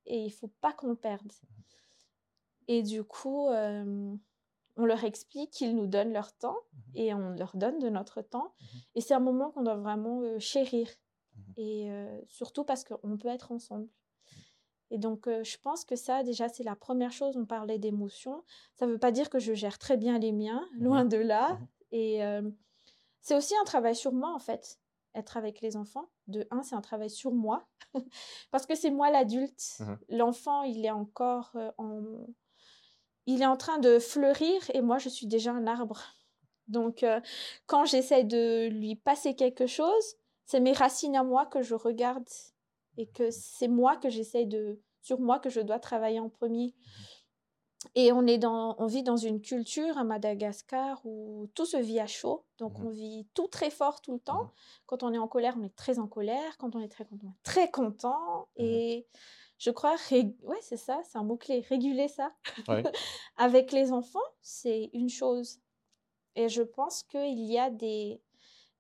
[0.05, 1.33] et il faut pas qu'on le perde.
[2.69, 4.15] Et du coup, euh,
[4.79, 6.57] on leur explique qu'ils nous donnent leur temps
[6.95, 8.55] et on leur donne de notre temps.
[8.95, 10.89] Et c'est un moment qu'on doit vraiment euh, chérir.
[11.57, 13.89] Et euh, surtout parce qu'on peut être ensemble.
[14.91, 17.37] Et donc, euh, je pense que ça, déjà, c'est la première chose.
[17.37, 18.43] On parlait d'émotions.
[18.77, 21.59] Ça ne veut pas dire que je gère très bien les miens, loin de là.
[21.91, 22.21] Et
[23.21, 24.79] c'est aussi un travail sur moi, en fait,
[25.15, 26.09] être avec les enfants.
[26.27, 27.67] De un, c'est un travail sur moi,
[28.51, 29.83] parce que c'est moi l'adulte.
[30.09, 32.03] L'enfant, il est encore euh, en...
[33.31, 36.01] Il est en train de fleurir et moi, je suis déjà un arbre.
[36.67, 37.21] Donc, euh,
[37.67, 42.27] quand j'essaie de lui passer quelque chose, c'est mes racines à moi que je regarde
[42.97, 44.81] et que c'est moi que j'essaie de...
[45.03, 46.75] sur moi que je dois travailler en premier.
[47.95, 52.01] Et on, est dans, on vit dans une culture à Madagascar où tout se vit
[52.01, 52.45] à chaud.
[52.59, 52.87] Donc, Mhm.
[52.87, 54.45] on vit tout très fort tout le temps.
[54.45, 54.51] Mhm.
[54.87, 56.57] Quand on est en colère, on est très en colère.
[56.59, 58.49] Quand on est très content, on est très content.
[58.59, 58.65] Mhm.
[58.65, 59.07] Et
[59.59, 62.33] je crois, ouais, c'est ça, c'est un mot-clé, réguler ça.
[62.69, 62.83] Ouais.
[63.37, 65.61] Avec les enfants, c'est une chose.
[66.37, 68.23] Et je pense qu'il y a des,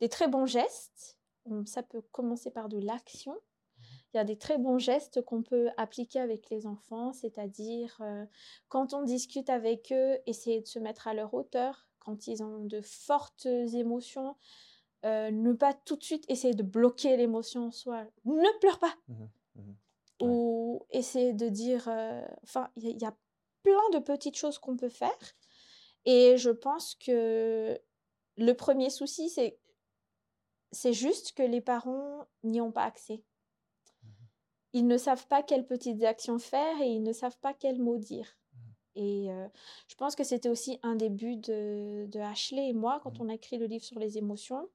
[0.01, 1.19] des très bons gestes.
[1.65, 3.35] Ça peut commencer par de l'action.
[4.13, 8.25] Il y a des très bons gestes qu'on peut appliquer avec les enfants, c'est-à-dire euh,
[8.69, 11.89] quand on discute avec eux, essayer de se mettre à leur hauteur.
[12.01, 14.37] Quand ils ont de fortes émotions,
[15.05, 18.05] euh, ne pas tout de suite essayer de bloquer l'émotion en soi.
[18.25, 18.95] Ne pleure pas.
[19.09, 19.29] Mhm.
[20.21, 21.89] Ou essayer de dire.
[21.89, 23.17] euh, Enfin, il y, a- il y a
[23.63, 25.19] plein de petites choses qu'on peut faire.
[26.05, 27.79] Et je pense que
[28.37, 29.59] le premier souci, c'est
[30.73, 33.23] c'est juste que les parents n'y ont pas accès.
[34.73, 37.99] Ils ne savent pas quelles petites actions faire et ils ne savent pas quels mots
[37.99, 38.39] dire.
[38.97, 39.49] Et euh,
[39.89, 43.29] je pense que c'était aussi un des buts de, de Ashley et moi quand on
[43.29, 44.69] a écrit le livre sur les émotions.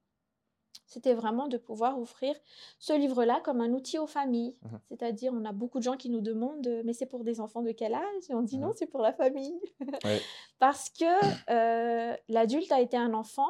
[0.93, 2.36] C'était vraiment de pouvoir offrir
[2.79, 4.56] ce livre-là comme un outil aux familles.
[4.62, 4.79] Mhm.
[4.89, 7.62] C'est-à-dire, on a beaucoup de gens qui nous demandent euh, Mais c'est pour des enfants
[7.62, 8.23] de quel âge?
[8.29, 8.63] Et on dit Mhm.
[8.65, 9.60] non, c'est pour la famille.
[10.06, 10.21] Ouais.
[10.60, 11.06] Parce que
[11.51, 13.49] euh, l'adulte a été un enfant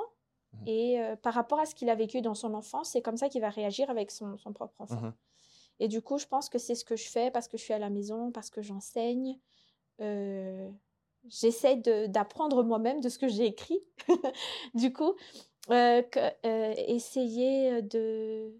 [0.53, 0.67] Mhm.
[0.67, 3.27] Et euh, par rapport à ce qu'il a vécu dans son enfance, c'est comme ça
[3.27, 5.01] qu'il va réagir avec son, son propre enfant.
[5.01, 5.13] Mhm.
[5.79, 7.73] Et du coup, je pense que c'est ce que je fais parce que je suis
[7.73, 9.39] à la maison, parce que j'enseigne.
[10.01, 10.69] Euh,
[11.29, 11.77] J'essaie
[12.09, 13.79] d'apprendre moi-même de ce que j'ai écrit.
[14.73, 15.13] du coup,
[15.67, 18.53] que- euh, essayer de,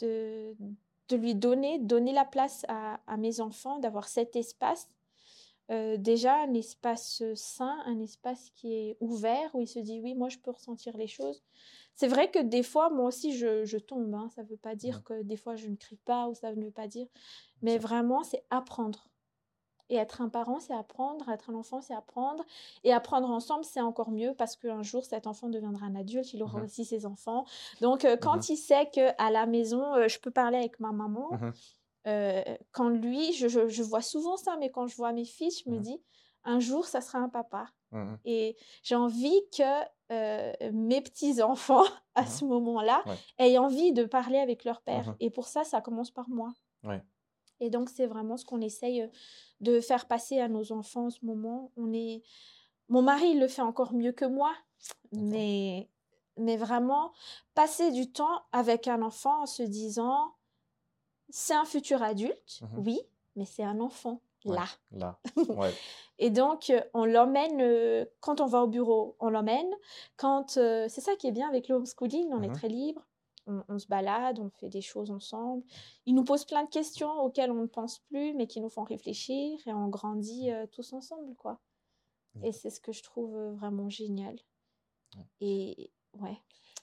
[0.00, 0.54] de,
[1.08, 4.88] de lui donner, donner la place à, à mes enfants, d'avoir cet espace.
[5.70, 10.14] Euh, déjà, un espace sain, un espace qui est ouvert, où il se dit oui,
[10.14, 11.42] moi je peux ressentir les choses.
[11.94, 14.14] C'est vrai que des fois, moi aussi, je, je tombe.
[14.14, 14.28] hein.
[14.34, 16.64] Ça ne veut pas dire que des fois je ne crie pas ou ça ne
[16.64, 17.06] veut pas dire.
[17.62, 19.08] Mais vraiment, c'est apprendre.
[19.92, 21.28] Et être un parent, c'est apprendre.
[21.28, 22.42] Être un enfant, c'est apprendre.
[22.82, 26.32] Et apprendre ensemble, c'est encore mieux parce qu'un jour, cet enfant deviendra un adulte.
[26.32, 26.64] Il aura Mhm.
[26.64, 27.44] aussi ses enfants.
[27.82, 28.42] Donc, euh, quand Mhm.
[28.48, 31.52] il sait qu'à la maison, euh, je peux parler avec ma maman, Mhm.
[32.06, 35.62] euh, quand lui, je, je- je vois souvent ça, mais quand je vois mes fils,
[35.62, 36.00] je me dis,
[36.44, 37.66] un jour, ça sera un papa.
[38.24, 43.16] Et j'ai envie que mes petits-enfants, à ce moment-là, Ouais.
[43.52, 45.14] aient envie de parler avec leur père.
[45.20, 46.52] Et pour ça, ça commence par moi.
[46.82, 47.02] Ouais.
[47.60, 49.08] Et donc, c'est vraiment ce qu'on essaye
[49.62, 51.70] de faire passer à nos enfants en ce moment.
[51.76, 52.22] On est...
[52.88, 54.52] Mon mari, il le fait encore mieux que moi,
[55.12, 55.88] mais,
[56.36, 57.12] mais vraiment,
[57.54, 60.34] passer du temps avec un enfant en se disant,
[61.30, 62.84] c'est un futur adulte, Mhm.
[62.86, 63.00] oui,
[63.36, 64.56] mais c'est un enfant, Ouais.
[64.56, 64.64] là.
[64.90, 65.18] Là.
[65.58, 65.72] Ouais.
[66.18, 69.70] Et donc, euh, on l'emmène, euh, quand on va au bureau, on l'emmène.
[70.16, 72.54] Quand, euh, c'est ça qui est bien avec le homeschooling, on est Mhm.
[72.54, 73.02] très libre.
[73.46, 75.64] On, on se balade, on fait des choses ensemble.
[76.06, 78.84] Il nous pose plein de questions auxquelles on ne pense plus, mais qui nous font
[78.84, 81.60] réfléchir et on grandit euh, tous ensemble, quoi.
[82.36, 82.54] Et D'accord.
[82.54, 84.36] c'est ce que je trouve euh, vraiment génial.
[85.16, 85.24] Ouais.
[85.40, 86.38] Et ouais,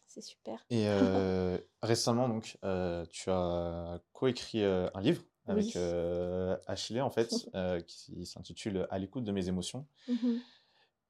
[0.06, 0.64] c'est super.
[0.70, 6.60] Et euh, récemment, donc, euh, tu as coécrit un livre avec Oui.
[6.68, 7.30] Ashley, en fait,
[7.88, 9.88] qui s'intitule À l'écoute de mes émotions.
[10.08, 10.42] Mhm,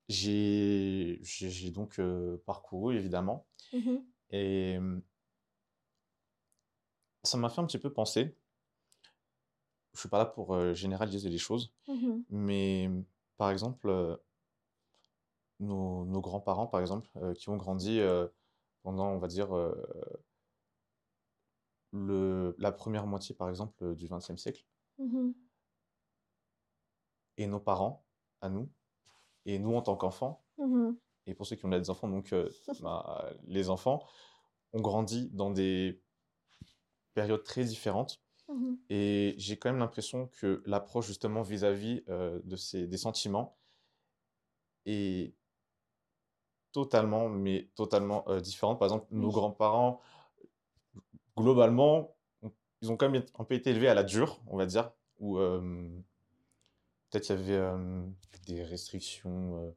[0.07, 1.99] J'ai donc
[2.45, 4.79] parcouru, évidemment, mhm, et
[7.23, 8.35] ça m'a fait un petit peu penser.
[9.93, 12.89] Je suis pas là pour euh, généraliser les choses, mhm, mais
[13.37, 14.15] par exemple, euh,
[15.59, 17.99] nos, nos grands-parents, par exemple, euh, qui ont grandi
[18.83, 19.49] pendant, on va dire,
[21.91, 24.65] le, la première moitié, par exemple, du XXe siècle,
[24.99, 25.33] mhm,
[27.37, 28.05] et nos parents,
[28.41, 28.69] à nous,
[29.45, 32.33] et nous en tant qu'enfants, mhm, et pour ceux qui ont des enfants, donc
[32.81, 34.05] bah, les enfants,
[34.71, 35.99] ont grandi dans des
[37.19, 38.21] périodes très différentes.
[38.47, 43.57] mhm, Et j'ai quand même l'impression que l'approche justement vis-à-vis euh, de ces, des sentiments
[44.85, 45.33] est
[46.71, 48.79] totalement, mais totalement euh, différente.
[48.79, 50.01] Par exemple, nos grands-parents,
[51.35, 52.15] globalement,
[52.81, 55.37] ils ont quand même un peu été élevés à la dure, on va dire, où
[55.37, 55.89] euh,
[57.09, 58.05] peut-être il y avait euh,
[58.47, 59.75] des restrictions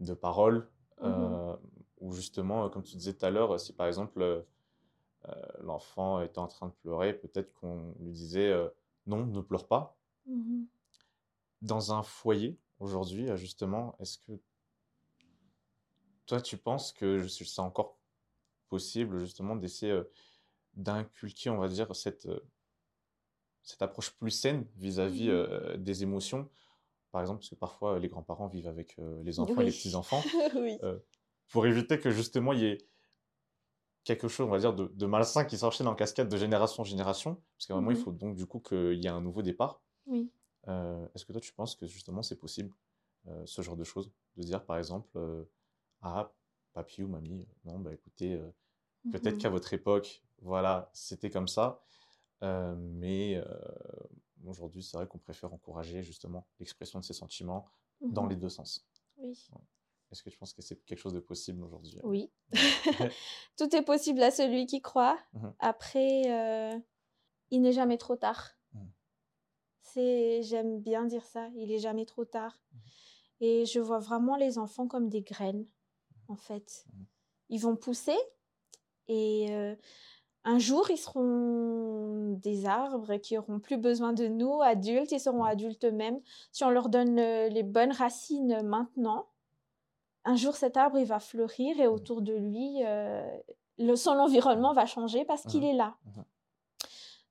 [0.00, 0.68] de parole,
[1.02, 1.56] euh,
[2.00, 4.44] ou justement, comme tu disais tout à l'heure, si par exemple
[5.60, 8.68] l'enfant était en train de pleurer, peut-être qu'on lui disait euh,
[9.06, 9.96] non, ne pleure pas.
[10.26, 10.66] mhm.
[11.60, 14.32] Dans un foyer, aujourd'hui, euh, justement, est-ce que
[16.26, 17.98] toi, tu penses que c'est encore
[18.68, 20.10] possible, justement, d'essayer euh,
[20.74, 22.40] d'inculquer, on va dire, cette, euh,
[23.62, 26.48] cette approche plus saine vis-à-vis euh, des émotions?
[27.12, 30.22] Par exemple, parce que parfois, les grands-parents vivent avec euh, les enfants et les petits-enfants.
[30.56, 30.78] oui.
[30.82, 30.98] euh,
[31.50, 32.78] pour éviter que justement il y ait
[34.04, 36.84] quelque chose, on va dire, de, de malsain qui s'enchaîne en cascade de génération en
[36.84, 38.02] génération, parce qu'à un moment, il Mhm.
[38.04, 39.82] faut donc du coup qu'il y ait un nouveau départ.
[40.06, 40.30] Oui.
[40.68, 42.72] Euh, Est-ce que toi, tu penses que justement c'est possible,
[43.28, 45.44] euh, ce genre de choses, de dire par exemple, euh,
[46.02, 46.32] ah,
[46.74, 48.50] papy ou mamie, non, bah écoutez, euh,
[49.10, 49.38] peut-être Mhm.
[49.38, 51.82] qu'à votre époque, voilà, c'était comme ça,
[52.42, 53.44] euh, mais euh,
[54.46, 57.68] aujourd'hui, c'est vrai qu'on préfère encourager justement l'expression de ses sentiments
[58.10, 58.30] dans Mhm.
[58.30, 58.86] les deux sens.
[59.18, 59.38] Oui.
[60.12, 61.98] Est-ce que tu penses que c'est quelque chose de possible aujourd'hui?
[62.02, 62.30] Oui.
[63.56, 65.18] Tout est possible à celui qui croit.
[65.32, 65.54] Mhm.
[65.58, 66.78] Après, euh,
[67.50, 68.50] il n'est jamais trop tard.
[69.80, 72.62] C'est, j'aime bien dire ça, il est jamais trop tard.
[72.72, 72.80] Mhm.
[73.40, 75.66] Et je vois vraiment les enfants comme des graines,
[76.28, 76.86] en fait.
[77.48, 78.16] Ils vont pousser
[79.08, 79.74] et euh,
[80.44, 85.44] un jour, ils seront des arbres qui auront plus besoin de nous, adultes, ils seront
[85.44, 86.20] adultes eux-mêmes.
[86.50, 89.28] Si on leur donne euh, les bonnes racines maintenant,
[90.24, 93.26] un jour cet arbre il va fleurir et autour de lui euh,
[93.78, 95.68] le, son environnement va changer parce qu'il Mhm.
[95.68, 95.96] est là.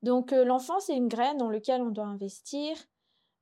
[0.03, 2.75] Donc euh, l'enfant c'est une graine dans laquelle on doit investir.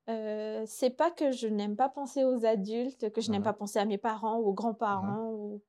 [0.10, 3.78] Euh, c'est pas que je n'aime pas penser aux adultes, que je n'aime pas penser
[3.80, 5.62] à mes parents ou aux grands-parents, ou...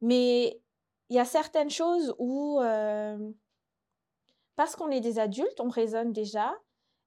[0.00, 0.60] mais
[1.08, 3.18] il y a certaines choses où euh,
[4.54, 6.54] parce qu'on est des adultes, on raisonne déjà.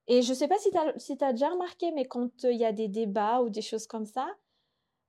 [0.06, 2.64] Et je sais pas si tu as, si as déjà remarqué, mais quand il y
[2.64, 4.28] a des débats ou des choses comme ça,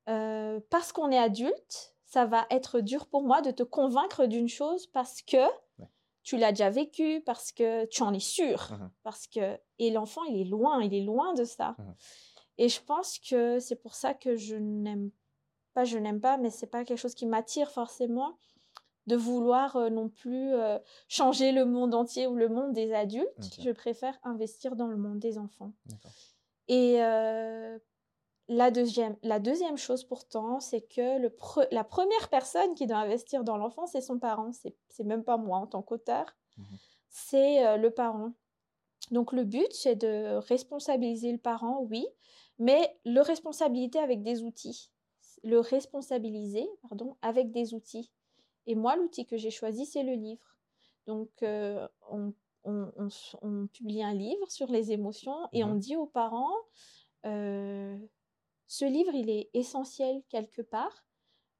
[0.09, 4.49] euh, parce qu'on est adulte, ça va être dur pour moi de te convaincre d'une
[4.49, 5.45] chose parce que
[6.23, 10.23] tu l'as déjà vécu, parce que tu en es sûr, mmh parce que et l'enfant
[10.25, 11.75] il est loin, il est loin de ça.
[11.77, 11.93] Mmh
[12.57, 15.09] et je pense que c'est pour ça que je n'aime
[15.73, 18.37] pas, je n'aime pas, mais c'est pas quelque chose qui m'attire forcément
[19.07, 20.77] de vouloir euh, non plus euh,
[21.07, 23.59] changer le monde entier ou le monde des adultes.
[23.59, 25.73] Je préfère investir dans le monde des enfants.
[26.67, 27.79] Et euh,
[28.51, 31.33] la deuxième, la deuxième chose pourtant, c'est que le
[31.71, 34.51] la première personne qui doit investir dans l'enfant, c'est son parent.
[34.89, 36.25] C'est même pas moi en tant qu'auteur,
[36.57, 36.63] mmh
[37.13, 38.31] c'est euh, le parent.
[39.11, 42.07] Donc le but, c'est de responsabiliser le parent, oui,
[42.57, 44.91] mais le responsabiliser avec des outils.
[45.43, 48.09] Le responsabiliser, pardon, avec des outils.
[48.65, 50.55] Et moi, l'outil que j'ai choisi, c'est le livre.
[51.05, 52.33] Donc euh, on,
[52.63, 56.55] on, publie un livre sur les émotions et mmh on dit aux parents,
[57.25, 57.97] euh,
[58.71, 61.03] ce livre, il est essentiel quelque part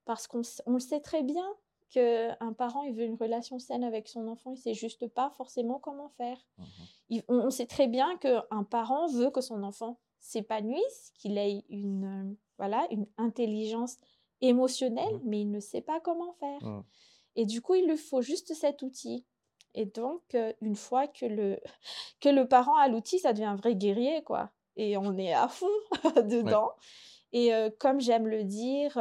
[0.05, 1.45] parce qu'on le sait très bien
[1.89, 5.77] qu'un parent, il veut une relation saine avec son enfant, il sait juste pas forcément
[5.77, 6.37] comment faire.
[6.57, 12.37] Mmh on, sait très bien qu'un parent veut que son enfant s'épanouisse, qu'il ait une,
[12.57, 13.97] voilà, une intelligence
[14.39, 16.63] émotionnelle, mmh mais il ne sait pas comment faire.
[16.63, 16.83] Mmh.
[17.35, 19.25] Et du coup, il lui faut juste cet outil.
[19.73, 21.59] Et donc, euh, une fois que le,
[22.21, 25.47] que le parent a l'outil, ça devient un vrai guerrier, quoi et on est à
[25.47, 25.67] fond
[26.15, 26.71] dedans.
[27.33, 28.97] Et comme j'aime le dire,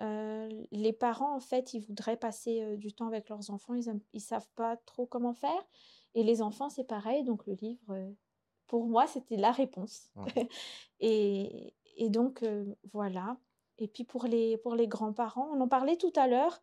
[0.00, 4.48] les parents, en fait, ils voudraient passer du temps avec leurs enfants, ils ne savent
[4.56, 5.62] pas trop comment faire.
[6.14, 7.24] Et les enfants, c'est pareil.
[7.24, 8.12] Donc le livre,
[8.66, 10.10] pour moi, c'était la réponse.
[11.00, 12.44] et, et, donc,
[12.92, 13.36] voilà.
[13.78, 16.60] Et puis pour les, pour les grands-parents, on en parlait tout à l'heure.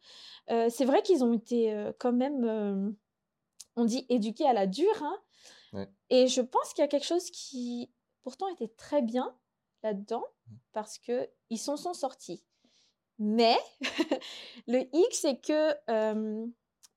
[0.47, 2.95] c'est vrai qu'ils ont été quand même,
[3.77, 5.01] on dit, éduqués à la dure.
[5.01, 5.17] Hein
[6.09, 7.91] et je pense qu'il y a quelque chose qui,
[8.21, 9.35] pourtant, était très bien
[9.83, 10.55] là-dedans, mmh.
[10.73, 12.43] parce qu'ils s'en sont sortis.
[13.17, 13.57] Mais
[14.67, 15.73] le X, c'est que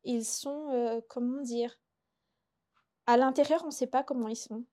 [0.04, 1.78] ils sont, comment dire,
[3.06, 4.64] à l'intérieur, on ne sait pas comment ils sont.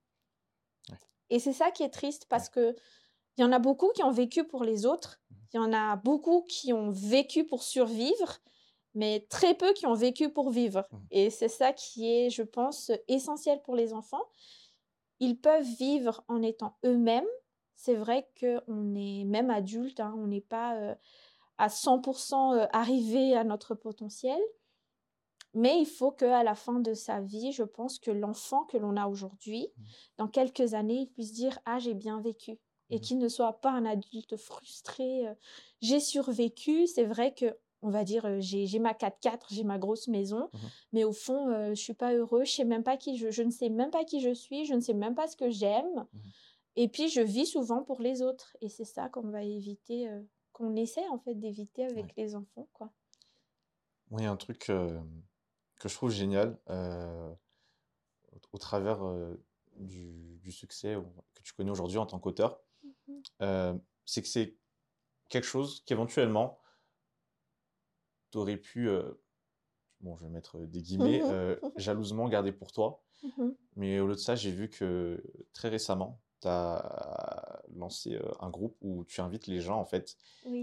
[1.30, 2.76] Et c'est ça qui est triste, parce que
[3.38, 5.36] il y en a beaucoup qui ont vécu pour les autres, mmh.
[5.54, 8.40] il y en a beaucoup qui ont vécu pour survivre,
[8.96, 10.88] mais très peu qui ont vécu pour vivre.
[10.92, 10.98] Mmh.
[11.12, 14.24] Et c'est ça qui est, je pense, essentiel pour les enfants.
[15.20, 17.28] Ils peuvent vivre en étant eux-mêmes.
[17.76, 20.96] C'est vrai qu'on est même adulte, hein, on n'est pas euh,
[21.58, 24.40] à 100% euh, arrivé à notre potentiel.
[25.56, 28.98] Mais il faut qu'à la fin de sa vie, je pense que l'enfant que l'on
[28.98, 29.84] a aujourd'hui, mmh.
[30.18, 32.60] dans quelques années, il puisse dire Ah, j'ai bien vécu.
[32.92, 33.02] Et mmh.
[33.02, 35.28] qu'il ne soit pas un adulte frustré.
[35.28, 35.34] Euh,
[35.82, 36.88] j'ai survécu.
[36.88, 40.58] C'est vrai que on va dire, j'ai ma 4x4, j'ai ma grosse maison, mmh
[40.94, 43.42] mais au fond, je je suis pas heureux, je sais même pas qui je, je
[43.44, 46.06] ne sais même pas qui je suis, je ne sais même pas ce que j'aime,
[46.14, 46.20] mmh
[46.76, 50.10] et puis je vis souvent pour les autres, et c'est ça qu'on va éviter,
[50.54, 52.90] qu'on essaie en fait d'éviter avec les enfants, quoi.
[54.12, 55.02] Oui, un truc que
[55.84, 56.58] je trouve génial
[58.54, 59.00] au, travers
[59.76, 60.96] du, du, succès
[61.34, 62.62] que tu connais aujourd'hui en tant qu'auteur,
[63.40, 64.58] mmh c'est que c'est
[65.30, 66.60] quelque chose qu'éventuellement
[68.32, 68.90] tu aurais pu,
[70.02, 71.22] bon, je vais mettre des guillemets,
[71.78, 73.04] jalousement garder pour toi.
[73.24, 75.22] Mmh Mais au lieu de ça, j'ai vu que
[75.54, 80.18] très récemment, tu as lancé un groupe où tu invites les gens, en fait,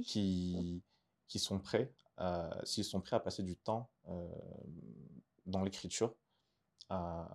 [0.05, 0.83] qui,
[1.29, 1.93] qui sont prêts,
[2.65, 3.91] s'ils sont prêts à passer du temps
[5.47, 6.15] dans l'écriture,
[6.89, 7.29] à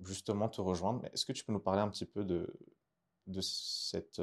[0.00, 1.04] justement te rejoindre.
[1.12, 2.52] Est-ce que tu peux nous parler un petit peu de,
[3.26, 4.20] de cette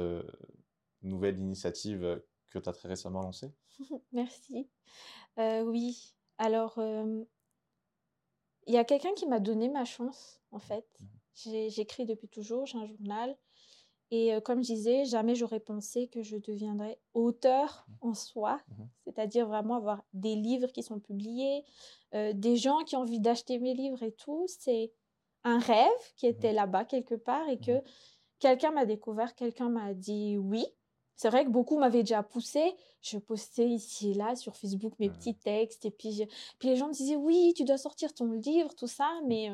[1.02, 3.52] nouvelle initiative que tu as très récemment lancée
[4.12, 4.68] Merci.
[5.38, 10.86] Euh, oui, alors, il y a quelqu'un qui m'a donné ma chance, en fait.
[11.00, 11.68] Mmh.
[11.68, 13.36] J'écris depuis toujours, j'ai un journal.
[14.10, 18.08] Et comme je disais, jamais j'aurais pensé que je deviendrais auteur mmh.
[18.08, 21.64] en soi, mmh c'est-à-dire vraiment avoir des livres qui sont publiés,
[22.12, 24.46] des gens qui ont envie d'acheter mes livres et tout.
[24.46, 24.92] C'est
[25.44, 27.82] un rêve qui était là-bas quelque part et que
[28.38, 30.66] quelqu'un m'a découvert, quelqu'un m'a dit oui.
[31.20, 32.72] C'est vrai que beaucoup m'avaient déjà poussé.
[33.02, 36.26] Je postais ici et là sur Facebook mes petits textes et puis,
[36.58, 39.06] puis les gens me disaient oui, tu dois sortir ton livre, tout ça.
[39.26, 39.50] Mais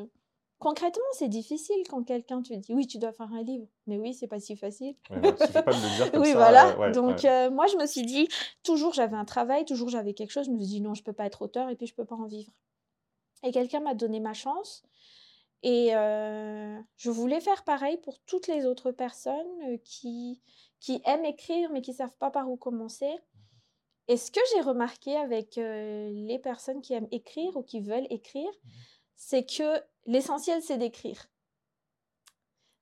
[0.60, 3.66] concrètement, c'est difficile quand quelqu'un te dit oui, tu dois faire un livre.
[3.88, 4.94] Mais oui, c'est pas si facile.
[5.10, 6.92] Ouais, pas de le dire comme oui, voilà.
[6.92, 8.28] Donc moi, je me suis dit
[8.62, 10.46] toujours j'avais un travail, toujours j'avais quelque chose.
[10.46, 12.14] Je me suis dit non, je peux pas être auteur et puis je peux pas
[12.14, 12.52] en vivre.
[13.42, 14.84] Et quelqu'un m'a donné ma chance.
[15.64, 20.40] Et je voulais faire pareil pour toutes les autres personnes qui,
[20.80, 23.12] qui aiment écrire mais qui ne savent pas par où commencer.
[24.08, 28.50] Et ce que j'ai remarqué avec les personnes qui aiment écrire ou qui veulent écrire,
[29.16, 31.26] c'est que l'essentiel, c'est d'écrire.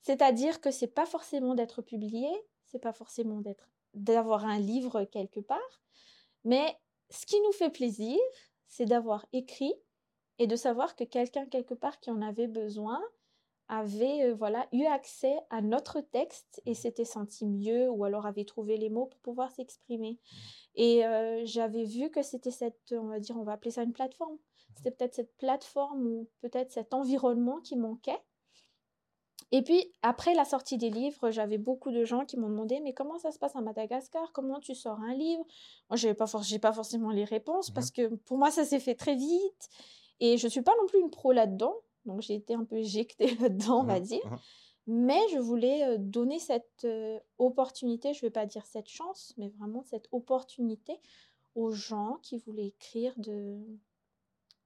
[0.02, 2.28] C'est-à-dire que c'est pas forcément d'être publié,
[2.66, 5.80] c'est pas forcément d'être d'avoir un livre quelque part.
[6.44, 6.76] Mais
[7.10, 8.18] ce qui nous fait plaisir,
[8.66, 9.72] c'est d'avoir écrit
[10.38, 13.00] et de savoir que quelqu'un quelque part qui en avait besoin
[13.68, 18.44] avait euh, voilà eu accès à notre texte et s'était senti mieux ou alors avait
[18.44, 20.12] trouvé les mots pour pouvoir s'exprimer.
[20.12, 20.36] Mmh.
[20.76, 23.92] Et euh, j'avais vu que c'était cette, on va dire, on va appeler ça une
[23.92, 24.34] plateforme.
[24.34, 24.72] Mmh.
[24.76, 28.20] C'était peut-être cette plateforme ou peut-être cet environnement qui manquait.
[29.50, 32.92] Et puis, après la sortie des livres, j'avais beaucoup de gens qui m'ont demandé Mais
[32.92, 34.32] comment ça se passe à Madagascar?
[34.32, 35.44] Comment tu sors un livre?
[35.88, 36.26] Moi, je n'ai pas,
[36.60, 39.68] pas, forcément les réponses mmh parce que pour moi, ça s'est fait très vite.
[40.20, 41.74] Et je ne suis pas non plus une pro là-dedans.
[42.06, 44.22] Donc, j'ai été un peu éjectée là-dedans, on va dire.
[44.86, 46.86] Mais je voulais donner cette
[47.38, 51.00] opportunité, je ne vais pas dire cette chance, mais vraiment cette opportunité
[51.54, 53.58] aux gens qui voulaient écrire de,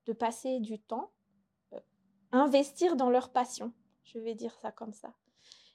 [0.07, 1.13] de passer du temps,
[2.33, 3.73] investir dans leur passion.
[4.03, 5.15] Je vais dire ça comme ça.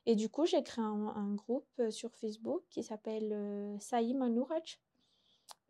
[0.06, 4.80] Et du coup, j'ai créé un, groupe sur Facebook qui s'appelle Saï Manouraj.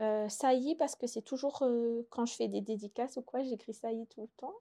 [0.01, 1.63] Euh, Saï parce que c'est toujours
[2.09, 4.53] quand je fais des dédicaces ou quoi, j'écris Saï tout le temps.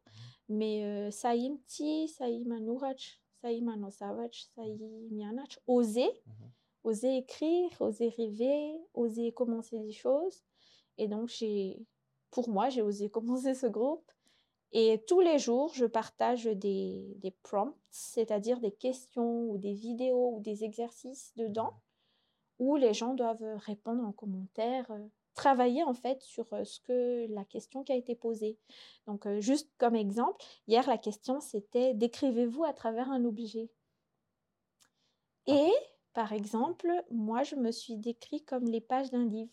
[0.48, 0.56] Mmh.
[0.56, 4.78] Mais Saï Mti, Saï Manouraj, Saï Manosavach, Saï
[5.10, 6.32] Mianach, oser, mmh
[6.84, 10.42] oser écrire, oser rêver, oser commencer des choses.
[10.98, 11.84] Et donc, j'ai,
[12.30, 14.10] pour moi, j'ai osé commencer ce groupe.
[14.72, 20.36] Et tous les jours, je partage des, des prompts, c'est-à-dire des questions ou des vidéos
[20.36, 21.74] ou des exercices dedans
[22.58, 24.90] où les gens doivent répondre en commentaire,
[25.34, 28.58] travailler en fait sur ce que la question qui a été posée.
[29.06, 33.70] Donc, juste comme exemple, hier, la question c'était décrivez-vous à travers un objet.
[35.48, 35.52] Ah.
[35.54, 35.72] Et,
[36.12, 39.52] par exemple, moi, je me suis décrit comme les pages d'un livre.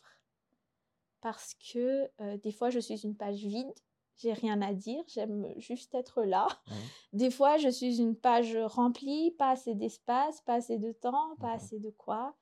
[1.22, 3.74] Parce que des fois, je suis une page vide,
[4.20, 6.48] j'ai rien à dire, j'aime juste être là.
[6.48, 6.74] Mmh.
[7.14, 11.54] Des fois, je suis une page remplie, pas assez d'espace, pas assez de temps, pas
[11.54, 12.36] mmh assez de quoi.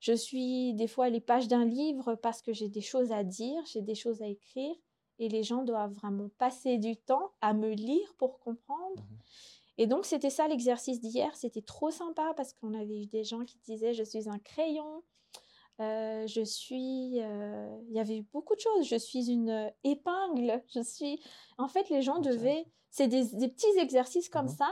[0.00, 3.60] Je suis des fois les pages d'un livre parce que j'ai des choses à dire,
[3.72, 4.74] j'ai des choses à écrire
[5.18, 9.02] et les gens doivent vraiment passer du temps à me lire pour comprendre.
[9.02, 9.18] Mmh
[9.80, 13.44] et donc c'était ça l'exercice d'hier, c'était trop sympa parce qu'on avait eu des gens
[13.44, 15.04] qui disaient je suis un crayon,
[15.80, 18.88] euh, je suis, euh, il y avait eu beaucoup de choses.
[18.88, 20.62] Je suis une épingle.
[20.74, 21.22] Je suis,
[21.56, 24.70] en fait, les gens devaient, c'est des, petits exercices comme mmh ça,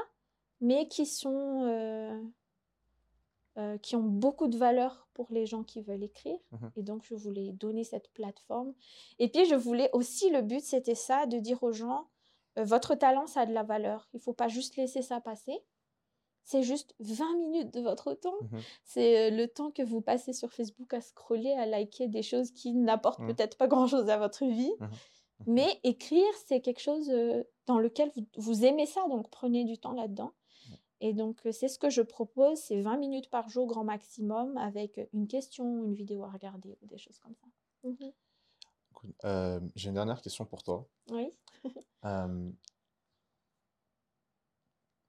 [0.60, 2.20] mais qui sont, euh,
[3.58, 6.38] euh, qui ont beaucoup de valeur pour les gens qui veulent écrire.
[6.52, 8.74] Mmh et donc, je voulais donner cette plateforme.
[9.18, 12.06] Et puis, je voulais aussi, le but, c'était ça, de dire aux gens,
[12.58, 14.10] euh, votre talent, ça a de la valeur.
[14.12, 15.58] Il ne faut pas juste laisser ça passer.
[16.44, 18.36] C'est juste 20 minutes de votre temps.
[18.42, 22.22] Mmh c'est euh, le temps que vous passez sur Facebook à scroller, à liker des
[22.22, 23.34] choses qui n'apportent mmh.
[23.34, 24.74] peut-être pas grand-chose à votre vie.
[25.46, 27.10] Mais écrire, c'est quelque chose
[27.66, 30.32] dans lequel vous aimez ça, donc prenez du temps là-dedans.
[31.00, 35.00] Et donc, c'est ce que je propose, c'est 20 minutes par jour grand maximum avec
[35.12, 37.46] une question, une vidéo à regarder ou des choses comme ça.
[37.84, 38.10] Mmh
[39.76, 40.88] j'ai une dernière question pour toi.
[41.10, 41.30] Oui.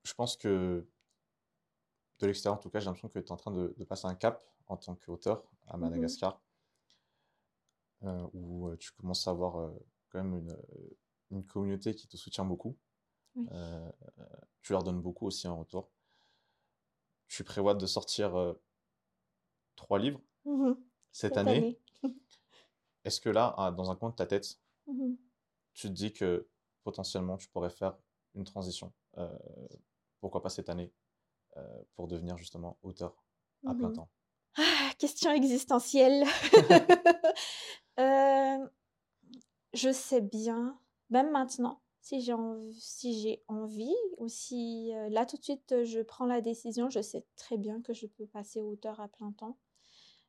[0.04, 0.86] je pense que,
[2.20, 4.14] de l'extérieur en tout cas, j'ai l'impression que tu es en train de, passer un
[4.14, 6.42] cap en tant qu'auteur à mmh Madagascar,
[8.34, 9.74] où tu commences à avoir
[10.10, 10.56] quand même une,
[11.32, 12.78] une communauté qui te soutient beaucoup.
[13.52, 13.92] Euh,
[14.62, 15.92] tu leur donnes beaucoup aussi en retour.
[17.28, 18.54] Tu prévois de sortir euh,
[19.76, 20.74] trois livres mmh
[21.12, 21.80] cette, année.
[23.04, 25.16] Est-ce que là, ah, dans un coin de ta tête, mmh
[25.74, 26.50] tu te dis que
[26.84, 27.96] potentiellement tu pourrais faire
[28.34, 29.38] une transition euh,
[30.20, 30.92] Pourquoi pas cette année
[31.96, 33.24] pour devenir justement auteur
[33.66, 34.10] à plein mmh temps?
[34.58, 36.24] Ah, Question existentielle.
[39.74, 40.80] je sais bien,
[41.10, 46.00] même maintenant, si j'ai envie, si envie ou si euh, là tout de suite je
[46.00, 49.58] prends la décision, je sais très bien que je peux passer auteur à plein temps.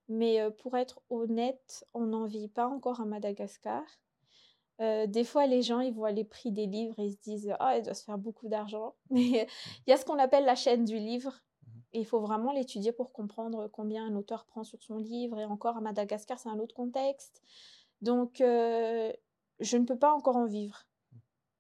[0.09, 3.85] Mais euh, pour être honnête, on n'en vit pas encore à Madagascar.
[4.81, 7.55] Euh, des fois, les gens, ils voient les prix des livres et ils se disent
[7.61, 8.95] Ah, il doit se faire beaucoup d'argent.
[9.11, 9.47] Mais
[9.87, 11.31] il y a ce qu'on appelle la chaîne du livre.
[11.33, 15.39] Mmh et il faut vraiment l'étudier pour comprendre combien un auteur prend sur son livre.
[15.39, 17.41] Et encore, à Madagascar, c'est un autre contexte.
[18.03, 20.88] Donc, je ne peux pas encore en vivre.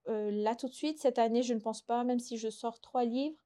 [0.08, 2.80] Euh, là tout de suite, cette année, je ne pense pas, même si je sors
[2.80, 3.36] trois livres.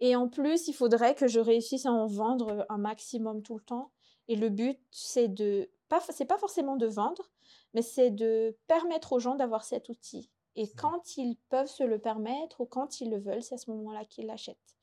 [0.00, 3.64] Et en plus, il faudrait que je réussisse à en vendre un maximum tout le
[3.64, 3.92] temps.
[4.28, 7.30] Et le but, c'est de, pas, c'est pas forcément de vendre,
[7.74, 10.30] mais c'est de permettre aux gens d'avoir cet outil.
[10.54, 13.70] Et quand ils peuvent se le permettre ou quand ils le veulent, c'est à ce
[13.70, 14.76] moment-là qu'ils l'achètent.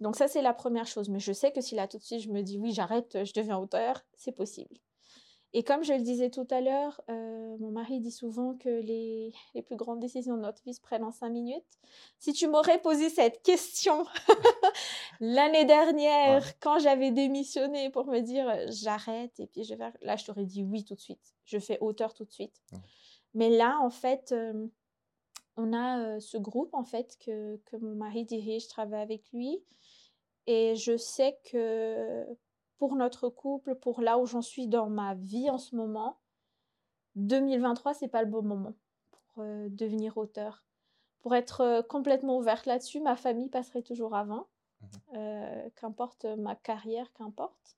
[0.00, 1.08] Donc ça, c'est la première chose.
[1.08, 3.32] Mais je sais que si là tout de suite je me dis oui, j'arrête, je
[3.32, 4.76] deviens auteur, c'est possible.
[5.58, 9.32] Et comme je le disais tout à l'heure, euh, mon mari dit souvent que les,
[9.54, 11.64] les, plus grandes décisions de notre vie se prennent en cinq minutes.
[12.18, 14.04] Si tu m'aurais posé cette question
[15.20, 20.26] L'année dernière, quand j'avais démissionné pour me dire j'arrête et puis je vais là, je
[20.26, 21.34] t'aurais dit oui tout de suite.
[21.46, 22.60] Je fais auteur tout de suite.
[23.32, 24.34] Mais là, en fait,
[25.56, 29.64] on a ce groupe en fait que, que mon mari dirige, je travaille avec lui.
[30.46, 32.26] Et je sais que
[32.78, 36.18] pour notre couple, pour là où j'en suis dans ma vie en ce moment,
[37.16, 38.74] 2023, c'est pas le bon moment
[39.10, 40.64] pour devenir auteur.
[41.20, 44.46] Pour être complètement ouverte là-dessus, ma famille passerait toujours avant.
[45.12, 47.76] Mmh qu'importe ma carrière, qu'importe.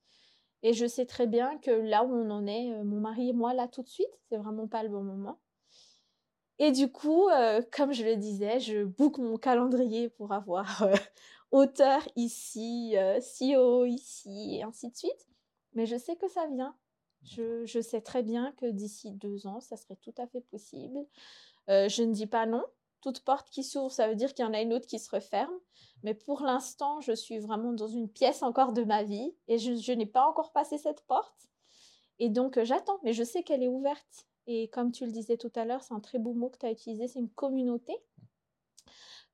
[0.63, 3.55] Et je sais très bien que là où on en est, mon mari et moi,
[3.55, 5.39] là tout de suite, c'est vraiment pas le bon moment.
[6.59, 7.29] Et du coup,
[7.73, 10.89] comme je le disais, je boucle mon calendrier pour avoir
[11.53, 15.29] auteur ici, CEO ici, et ainsi de suite.
[15.75, 16.75] Mais je sais que ça vient.
[17.23, 21.07] Je, je sais très bien que d'ici deux ans, ça serait tout à fait possible.
[21.69, 22.65] je ne dis pas non.
[23.01, 25.11] Toute porte qui s'ouvre, ça veut dire qu'il y en a une autre qui se
[25.15, 25.55] referme.
[26.03, 29.75] Mais pour l'instant, je suis vraiment dans une pièce encore de ma vie et je,
[29.75, 31.49] je n'ai pas encore passé cette porte.
[32.19, 34.27] Et donc, j'attends, mais je sais qu'elle est ouverte.
[34.49, 36.67] Et comme tu le disais tout à l'heure, c'est un très beau mot que tu
[36.67, 37.95] as utilisé, c'est une communauté.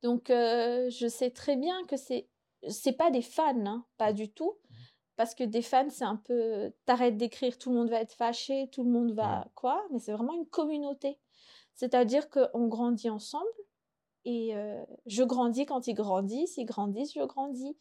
[0.03, 2.29] Donc, euh, je sais très bien que c'est
[2.69, 4.55] c'est pas des fans, hein, pas du tout.
[5.17, 6.73] Parce que des fans, c'est un peu.
[6.85, 9.49] T'arrêtes d'écrire, tout le monde va être fâché, tout le monde va.
[9.55, 11.19] Quoi Mais c'est vraiment une communauté.
[11.75, 13.47] C'est-à-dire qu'on grandit ensemble
[14.25, 17.77] et euh, je grandis quand ils grandissent, ils grandissent, je grandis.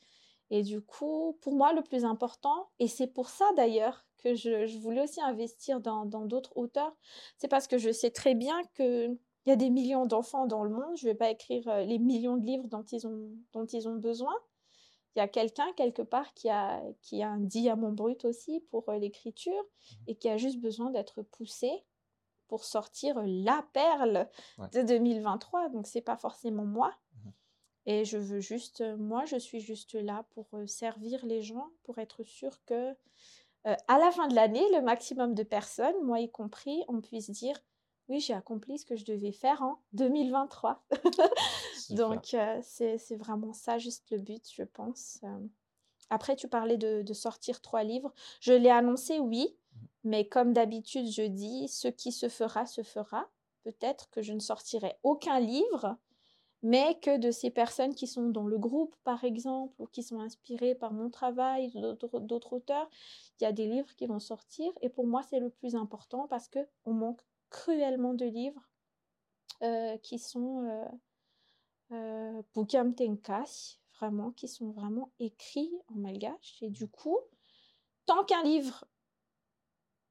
[0.49, 4.77] Et du coup, pour moi, le plus important, et c'est pour ça d'ailleurs que je,
[4.79, 6.95] voulais aussi investir dans d'autres auteurs,
[7.37, 10.69] c'est parce que je sais très bien qu'il y a des millions d'enfants dans le
[10.69, 10.95] monde.
[10.95, 13.87] Je ne vais pas écrire euh, les millions de livres dont ils ont, dont ils
[13.87, 14.33] ont besoin.
[15.15, 18.89] Il y a quelqu'un quelque part qui a, qui a un diamant brut aussi pour
[18.89, 21.69] euh, l'écriture mmh et qui a juste besoin d'être poussé
[22.47, 24.27] pour sortir la perle
[24.73, 25.69] de 2023.
[25.69, 26.93] Donc, c'est pas forcément moi.
[27.13, 27.29] Mmh
[27.85, 31.99] et je veux juste, moi, je suis juste là pour euh, servir les gens, pour
[31.99, 32.95] être sûr que
[33.67, 37.29] euh, à la fin de l'année, le maximum de personnes, moi y compris, on puisse
[37.29, 37.57] dire
[38.09, 40.83] oui, j'ai accompli ce que je devais faire en 2023.
[41.91, 45.19] Donc, euh, c'est vraiment ça, juste le but, je pense.
[45.23, 45.39] Euh.
[46.09, 48.13] Après, tu parlais de, sortir trois livres.
[48.41, 49.85] Je l'ai annoncé, oui, mmh.
[50.03, 53.29] mais comme d'habitude, je dis, ce qui se fera, se fera.
[53.63, 55.97] Peut-être que je ne sortirai aucun livre,
[56.63, 60.21] mais que de ces personnes qui sont dans le groupe, par exemple, ou qui sont
[60.21, 62.89] inspirées par mon travail, d'autres auteurs,
[63.39, 64.71] il y a des livres qui vont sortir.
[64.81, 68.69] Et pour moi, c'est le plus important parce qu'on manque cruellement de livres
[69.61, 70.85] euh, qui sont euh,
[71.91, 72.41] euh,
[73.99, 76.57] vraiment, qui sont vraiment écrits en malgache.
[76.61, 77.19] Et du coup,
[78.05, 78.85] tant qu'un livre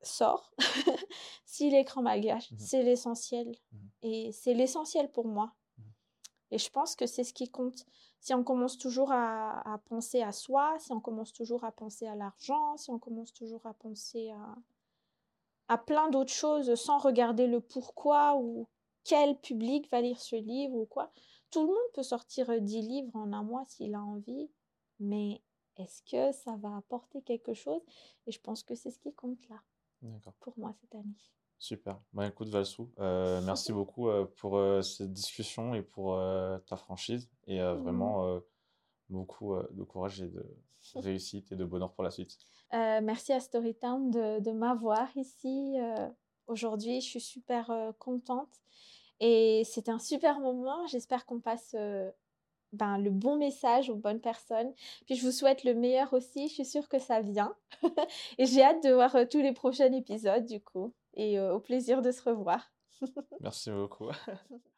[0.03, 0.53] sort,
[1.47, 3.57] s'il est écrit en malgache, mmh c'est l'essentiel.
[3.73, 5.55] Mmh Et c'est l'essentiel pour moi.
[6.53, 7.87] Et je pense que c'est ce qui compte.
[8.21, 12.15] Si on commence toujours à, penser à soi, si on commence toujours à penser à
[12.15, 14.55] l'argent, si on commence toujours à penser à,
[15.69, 18.69] à plein d'autres choses sans regarder le pourquoi ou
[19.03, 21.11] quel public va lire ce livre ou quoi.
[21.51, 24.51] Tout le monde peut sortir 10 euh, livres en un mois s'il a envie,
[25.01, 25.41] mais
[25.79, 27.81] est-ce que ça va apporter quelque chose?
[28.27, 29.57] Et je pense que c'est ce qui compte là,
[30.41, 31.17] pour moi cette année.
[31.63, 32.01] Super.
[32.13, 36.21] Bah, écoute, Valsou, euh, merci beaucoup euh, pour euh, cette discussion et pour
[36.67, 37.31] ta franchise.
[37.47, 37.75] Et mmh.
[37.75, 38.41] vraiment,
[39.09, 40.45] beaucoup de courage et de
[40.97, 42.37] réussite et de bonheur pour la suite.
[42.73, 45.77] merci à Storytown de, de m'avoir ici
[46.49, 47.01] aujourd'hui.
[47.01, 48.61] Je suis super contente.
[49.21, 50.85] Et c'était un super moment.
[50.89, 51.77] J'espère qu'on passe
[52.73, 54.73] ben, le bon message aux bonnes personnes.
[55.07, 56.49] Puis je vous souhaite le meilleur aussi.
[56.49, 57.55] Je suis sûre que ça vient.
[58.39, 62.11] et j'ai hâte de voir tous les prochains épisodes du coup et au plaisir de
[62.11, 62.73] se revoir.
[63.41, 64.11] Merci beaucoup.